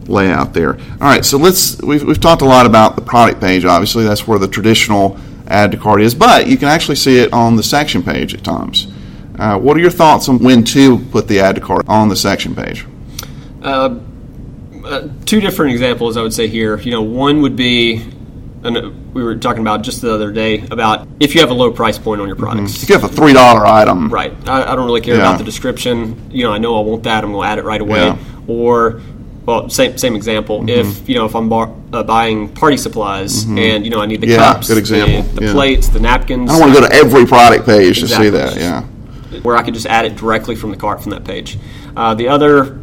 layout 0.07 0.55
there. 0.55 0.75
All 0.75 0.99
right. 1.01 1.25
So 1.25 1.39
let's 1.39 1.81
we've, 1.83 2.03
we've 2.03 2.21
talked 2.21 2.43
a 2.43 2.47
lot 2.47 2.67
about 2.67 2.97
the 2.97 3.03
product 3.03 3.41
page. 3.41 3.65
Obviously, 3.65 4.05
that's 4.05 4.27
where 4.27 4.39
the 4.39 4.49
traditional 4.49 5.19
add 5.47 5.73
to 5.73 5.77
cart 5.77 6.01
is, 6.01 6.15
but 6.15 6.47
you 6.47 6.57
can 6.57 6.69
actually 6.69 6.95
see 6.97 7.19
it 7.19 7.33
on 7.33 7.57
the 7.57 7.63
section 7.63 8.03
page 8.03 8.35
at 8.35 8.45
times. 8.45 8.87
Uh, 9.39 9.59
what 9.59 9.77
are 9.77 9.81
your 9.81 9.91
thoughts 9.91 10.29
on 10.29 10.39
when 10.39 10.63
to 10.63 10.99
put 11.07 11.27
the 11.27 11.41
add 11.41 11.55
to 11.55 11.61
cart 11.61 11.85
on 11.89 12.09
the 12.09 12.17
section 12.17 12.55
page? 12.55 12.87
Uh, 13.63 13.99
uh, 14.85 15.09
two 15.25 15.41
different 15.41 15.73
examples 15.73 16.17
I 16.17 16.23
would 16.23 16.35
say 16.35 16.47
here. 16.47 16.79
You 16.79 16.91
know, 16.91 17.03
one 17.03 17.43
would 17.43 17.57
be, 17.57 18.05
and 18.63 19.15
we 19.15 19.23
were 19.23 19.35
talking 19.37 19.63
about 19.63 19.83
just 19.83 20.01
the 20.03 20.13
other 20.13 20.31
day 20.31 20.67
about 20.71 21.07
if 21.19 21.35
you 21.35 21.41
have 21.41 21.51
a 21.51 21.55
low 21.55 21.71
price 21.73 21.99
point 21.99 22.21
on 22.21 22.27
your 22.27 22.37
products. 22.37 22.83
If 22.83 22.89
you 22.89 22.95
have 22.99 23.05
a 23.05 23.09
three 23.15 23.33
dollar 23.33 23.67
item, 23.67 24.09
Right. 24.09 24.33
I, 24.49 24.73
I 24.73 24.77
don't 24.77 24.87
really 24.87 25.01
care 25.01 25.17
Yeah. 25.17 25.23
about 25.23 25.39
the 25.39 25.45
description. 25.45 26.31
You 26.31 26.45
know, 26.45 26.53
I 26.53 26.59
know 26.59 26.77
I 26.79 26.83
want 26.83 27.03
that. 27.05 27.25
I'm 27.25 27.33
going 27.33 27.47
to 27.47 27.51
add 27.53 27.59
it 27.59 27.65
right 27.65 27.81
away. 27.81 28.01
Yeah. 28.07 28.17
Or, 28.47 29.01
well, 29.47 29.69
same 29.71 29.97
same 29.99 30.15
example. 30.15 30.69
If 30.69 31.09
you 31.09 31.15
know, 31.15 31.25
if 31.25 31.35
I'm 31.35 31.49
bar, 31.49 31.73
uh, 31.93 32.03
buying 32.03 32.49
party 32.51 32.77
supplies 32.77 33.45
and 33.45 33.85
you 33.85 33.91
know 33.91 34.01
I 34.01 34.07
need 34.07 34.21
the 34.21 34.27
Mm-hmm. 34.27 34.41
Yeah, 34.41 34.53
cups, 34.55 34.69
good 34.69 34.79
example. 34.79 35.23
the, 35.35 35.47
Yeah. 35.47 35.53
plates, 35.53 35.89
the 35.89 36.01
napkins. 36.01 36.51
I 36.51 36.53
don't 36.55 36.61
want 36.61 36.75
to 36.75 36.81
go 36.81 36.87
to 36.87 36.95
every 36.95 37.27
product 37.27 37.65
page 37.67 38.01
to 38.01 38.09
see 38.09 38.29
that. 38.31 38.57
Yeah. 38.57 38.83
where 39.43 39.57
I 39.57 39.63
could 39.63 39.75
just 39.75 39.87
add 39.87 40.05
it 40.05 40.17
directly 40.17 40.55
from 40.57 40.71
the 40.71 40.77
cart 40.77 41.01
from 41.03 41.11
that 41.13 41.25
page. 41.25 41.57
Uh, 41.97 42.15
the 42.15 42.29
other 42.29 42.79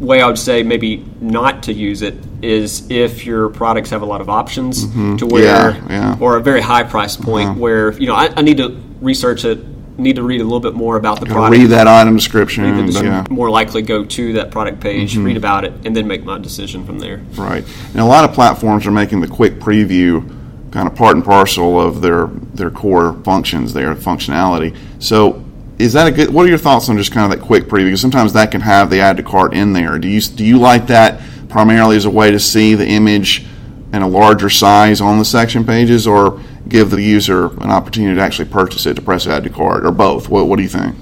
way 0.00 0.20
I 0.22 0.26
would 0.26 0.38
say 0.38 0.62
maybe 0.62 1.04
not 1.20 1.62
to 1.64 1.72
use 1.72 2.02
it 2.02 2.14
is 2.42 2.90
if 2.90 3.26
your 3.26 3.50
products 3.50 3.90
have 3.90 4.02
a 4.02 4.06
lot 4.06 4.20
of 4.20 4.28
options 4.30 4.82
to 5.18 5.26
where, 5.26 5.72
Mm-hmm. 5.72 5.90
Yeah, 5.90 6.14
yeah. 6.14 6.16
or 6.20 6.36
a 6.36 6.40
very 6.42 6.60
high 6.62 6.82
price 6.84 7.16
point 7.16 7.50
Uh-huh. 7.50 7.60
where 7.60 7.92
you 7.92 8.06
know 8.06 8.14
I, 8.14 8.30
I 8.36 8.42
need 8.42 8.56
to 8.58 8.80
research 9.00 9.44
it, 9.44 9.58
need 9.98 10.16
to 10.16 10.22
read 10.22 10.40
a 10.40 10.44
little 10.44 10.60
bit 10.60 10.74
more 10.74 10.96
about 10.96 11.20
the 11.20 11.26
product. 11.26 11.52
read 11.58 11.66
that 11.66 11.86
item 11.86 12.16
description. 12.16 12.64
Then 12.64 12.86
just 12.86 13.02
yeah. 13.04 13.22
Mm-hmm. 13.24 13.34
More 13.34 13.50
likely 13.50 13.82
go 13.82 14.04
to 14.04 14.32
that 14.34 14.50
product 14.50 14.80
page, 14.80 15.16
read 15.16 15.36
about 15.36 15.64
it, 15.64 15.72
and 15.84 15.94
then 15.94 16.06
make 16.08 16.24
my 16.24 16.38
decision 16.38 16.86
from 16.86 16.98
there. 16.98 17.18
Right. 17.34 17.64
And 17.92 18.00
a 18.00 18.04
lot 18.06 18.24
of 18.24 18.32
platforms 18.34 18.86
are 18.86 18.90
making 18.90 19.20
the 19.20 19.28
quick 19.28 19.54
preview 19.60 20.36
kind 20.70 20.86
of 20.88 20.94
part 20.94 21.16
and 21.16 21.24
parcel 21.24 21.78
of 21.80 22.00
their 22.00 22.28
their 22.54 22.70
core 22.70 23.12
functions, 23.24 23.74
their 23.74 23.94
functionality. 23.94 24.74
So 24.98 25.44
is 25.80 25.92
that 25.94 26.06
a 26.06 26.10
good 26.10 26.30
what 26.30 26.44
are 26.46 26.48
your 26.48 26.58
thoughts 26.58 26.88
on 26.88 26.96
just 26.96 27.12
kind 27.12 27.32
of 27.32 27.38
that 27.38 27.44
quick 27.44 27.64
preview? 27.64 27.86
Because 27.86 28.00
sometimes 28.00 28.32
that 28.34 28.50
can 28.50 28.60
have 28.60 28.90
the 28.90 29.00
add 29.00 29.16
to 29.16 29.22
cart 29.22 29.54
in 29.54 29.72
there. 29.72 29.98
Do 29.98 30.08
you 30.08 30.20
do 30.20 30.44
you 30.44 30.58
like 30.58 30.86
that 30.88 31.20
primarily 31.48 31.96
as 31.96 32.04
a 32.04 32.10
way 32.10 32.30
to 32.30 32.38
see 32.38 32.74
the 32.74 32.86
image 32.86 33.44
in 33.92 34.02
a 34.02 34.08
larger 34.08 34.48
size 34.50 35.00
on 35.00 35.18
the 35.18 35.24
section 35.24 35.64
pages 35.64 36.06
or 36.06 36.40
give 36.68 36.90
the 36.90 37.02
user 37.02 37.46
an 37.62 37.70
opportunity 37.70 38.14
to 38.14 38.20
actually 38.20 38.48
purchase 38.48 38.86
it 38.86 38.94
to 38.94 39.02
press 39.02 39.26
add 39.26 39.42
to 39.44 39.50
cart 39.50 39.84
or 39.84 39.90
both? 39.90 40.28
What 40.28 40.46
what 40.46 40.56
do 40.56 40.62
you 40.62 40.68
think? 40.68 40.94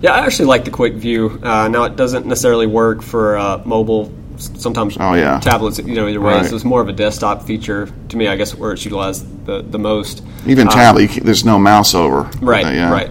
Yeah, 0.00 0.12
I 0.14 0.26
actually 0.26 0.46
like 0.46 0.64
the 0.64 0.72
quick 0.72 0.94
view. 0.94 1.38
Uh, 1.42 1.68
now 1.68 1.84
it 1.84 1.94
doesn't 1.94 2.26
necessarily 2.26 2.66
work 2.66 3.02
for 3.02 3.36
uh, 3.36 3.62
mobile. 3.64 4.12
Sometimes 4.38 4.96
Oh, 4.98 5.12
yeah. 5.14 5.38
tablets, 5.38 5.78
you 5.78 5.94
know, 5.94 6.08
either 6.08 6.20
way. 6.20 6.34
Right. 6.34 6.46
So 6.46 6.56
it's 6.56 6.64
more 6.64 6.80
of 6.80 6.88
a 6.88 6.92
desktop 6.92 7.44
feature 7.44 7.88
to 8.08 8.16
me. 8.16 8.26
I 8.26 8.34
guess 8.34 8.52
where 8.56 8.72
it's 8.72 8.84
utilized 8.84 9.46
the, 9.46 9.62
the 9.62 9.78
most. 9.78 10.24
Even 10.46 10.66
Um, 10.66 10.74
tablet, 10.74 11.10
can, 11.10 11.24
there's 11.24 11.44
no 11.44 11.60
mouse 11.60 11.94
over. 11.94 12.22
Right, 12.40 12.64
Uh, 12.66 12.70
yeah. 12.70 12.90
right. 12.90 13.10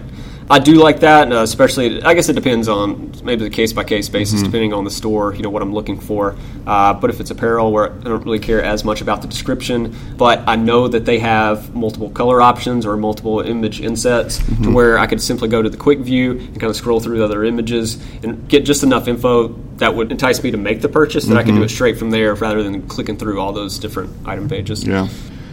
I 0.51 0.59
do 0.59 0.73
like 0.73 0.99
that, 0.99 1.31
uh, 1.31 1.37
especially. 1.43 2.03
I 2.03 2.13
guess 2.13 2.27
it 2.29 2.33
depends 2.33 2.67
on 2.67 3.13
maybe 3.23 3.43
the 3.45 3.49
case 3.49 3.71
by 3.73 3.83
case 3.85 4.09
basis, 4.09 4.35
Mm-hmm. 4.41 4.45
depending 4.45 4.73
on 4.73 4.83
the 4.83 4.91
store. 4.91 5.33
You 5.33 5.41
know 5.43 5.49
what 5.49 5.61
I'm 5.61 5.73
looking 5.73 5.99
for. 5.99 6.35
Uh, 6.67 6.93
but 6.93 7.09
if 7.09 7.19
it's 7.21 7.31
apparel, 7.31 7.71
where 7.71 7.91
I 7.93 7.97
don't 8.03 8.23
really 8.25 8.39
care 8.39 8.61
as 8.61 8.83
much 8.83 8.99
about 9.01 9.21
the 9.21 9.27
description, 9.29 9.95
but 10.17 10.43
I 10.47 10.57
know 10.57 10.87
that 10.89 11.05
they 11.05 11.19
have 11.19 11.73
multiple 11.73 12.09
color 12.09 12.41
options 12.41 12.85
or 12.85 12.97
multiple 12.97 13.39
image 13.39 13.79
insets, 13.81 14.39
Mm-hmm. 14.39 14.63
to 14.63 14.71
where 14.71 14.99
I 14.99 15.07
could 15.07 15.21
simply 15.21 15.47
go 15.47 15.61
to 15.61 15.69
the 15.69 15.77
quick 15.77 15.99
view 15.99 16.31
and 16.31 16.59
kind 16.59 16.69
of 16.69 16.75
scroll 16.75 16.99
through 16.99 17.19
the 17.19 17.23
other 17.25 17.43
images 17.45 17.97
and 18.21 18.47
get 18.49 18.65
just 18.65 18.83
enough 18.83 19.07
info 19.07 19.55
that 19.77 19.95
would 19.95 20.11
entice 20.11 20.43
me 20.43 20.51
to 20.51 20.57
make 20.57 20.81
the 20.81 20.89
purchase 20.89 21.25
that 21.27 21.37
I 21.37 21.43
can 21.43 21.55
do 21.55 21.63
it 21.63 21.69
straight 21.69 21.97
from 21.97 22.11
there 22.11 22.35
rather 22.35 22.61
than 22.61 22.87
clicking 22.87 23.15
through 23.17 23.39
all 23.39 23.53
those 23.53 23.79
different 23.79 24.11
item 24.27 24.49
pages. 24.49 24.83
Mm-hmm. 24.83 24.91
Yeah. 24.91 25.07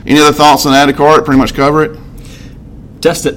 Any 0.07 0.21
other 0.21 0.33
thoughts 0.33 0.67
on 0.67 0.75
add 0.75 0.87
to 0.87 0.93
cart? 0.93 1.25
Pretty 1.25 1.39
much 1.39 1.55
cover 1.55 1.83
it. 1.85 1.99
Test 3.01 3.27
it. 3.27 3.37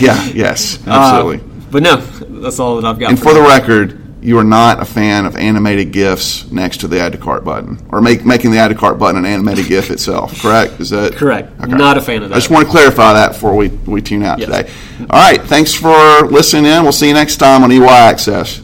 Yeah, 0.00 0.24
yes, 0.34 0.78
Uh, 0.86 0.90
absolutely. 0.90 1.44
but 1.70 1.82
no, 1.82 1.96
that's 1.96 2.58
all 2.58 2.76
that 2.76 2.84
I've 2.84 2.98
got. 2.98 3.10
and 3.10 3.18
for 3.18 3.26
for 3.26 3.34
the 3.34 3.42
record, 3.42 4.02
you 4.22 4.38
are 4.38 4.44
not 4.44 4.80
a 4.80 4.84
fan 4.84 5.24
of 5.26 5.36
animated 5.36 5.92
GIFs 5.92 6.50
next 6.50 6.78
to 6.78 6.88
the 6.88 6.98
add 6.98 7.12
to 7.12 7.18
cart 7.18 7.44
button, 7.44 7.78
or 7.92 8.00
make, 8.00 8.24
making 8.24 8.50
the 8.50 8.58
add 8.58 8.68
to 8.68 8.74
cart 8.74 8.98
button 8.98 9.16
an 9.18 9.24
animated 9.26 9.66
GIF 9.66 9.90
itself. 9.90 10.40
Correct? 10.40 10.80
Is 10.80 10.90
that 10.90 11.14
Correct. 11.14 11.56
Not 11.68 11.96
a 11.96 12.00
fan 12.00 12.22
of 12.22 12.30
that. 12.30 12.34
I 12.34 12.38
just 12.38 12.50
want 12.50 12.64
to 12.64 12.70
clarify 12.70 13.12
that 13.12 13.32
before 13.32 13.54
we, 13.54 13.68
we 13.68 14.00
tune 14.02 14.22
out 14.24 14.38
Yes. 14.40 14.48
today. 14.48 14.70
All 15.10 15.20
right. 15.20 15.40
Thanks 15.42 15.74
for 15.74 16.26
listening 16.28 16.64
in. 16.64 16.82
We'll 16.82 16.92
see 16.92 17.08
you 17.08 17.14
next 17.14 17.36
time 17.36 17.62
on 17.62 17.70
EY 17.70 17.84
Access. 17.86 18.60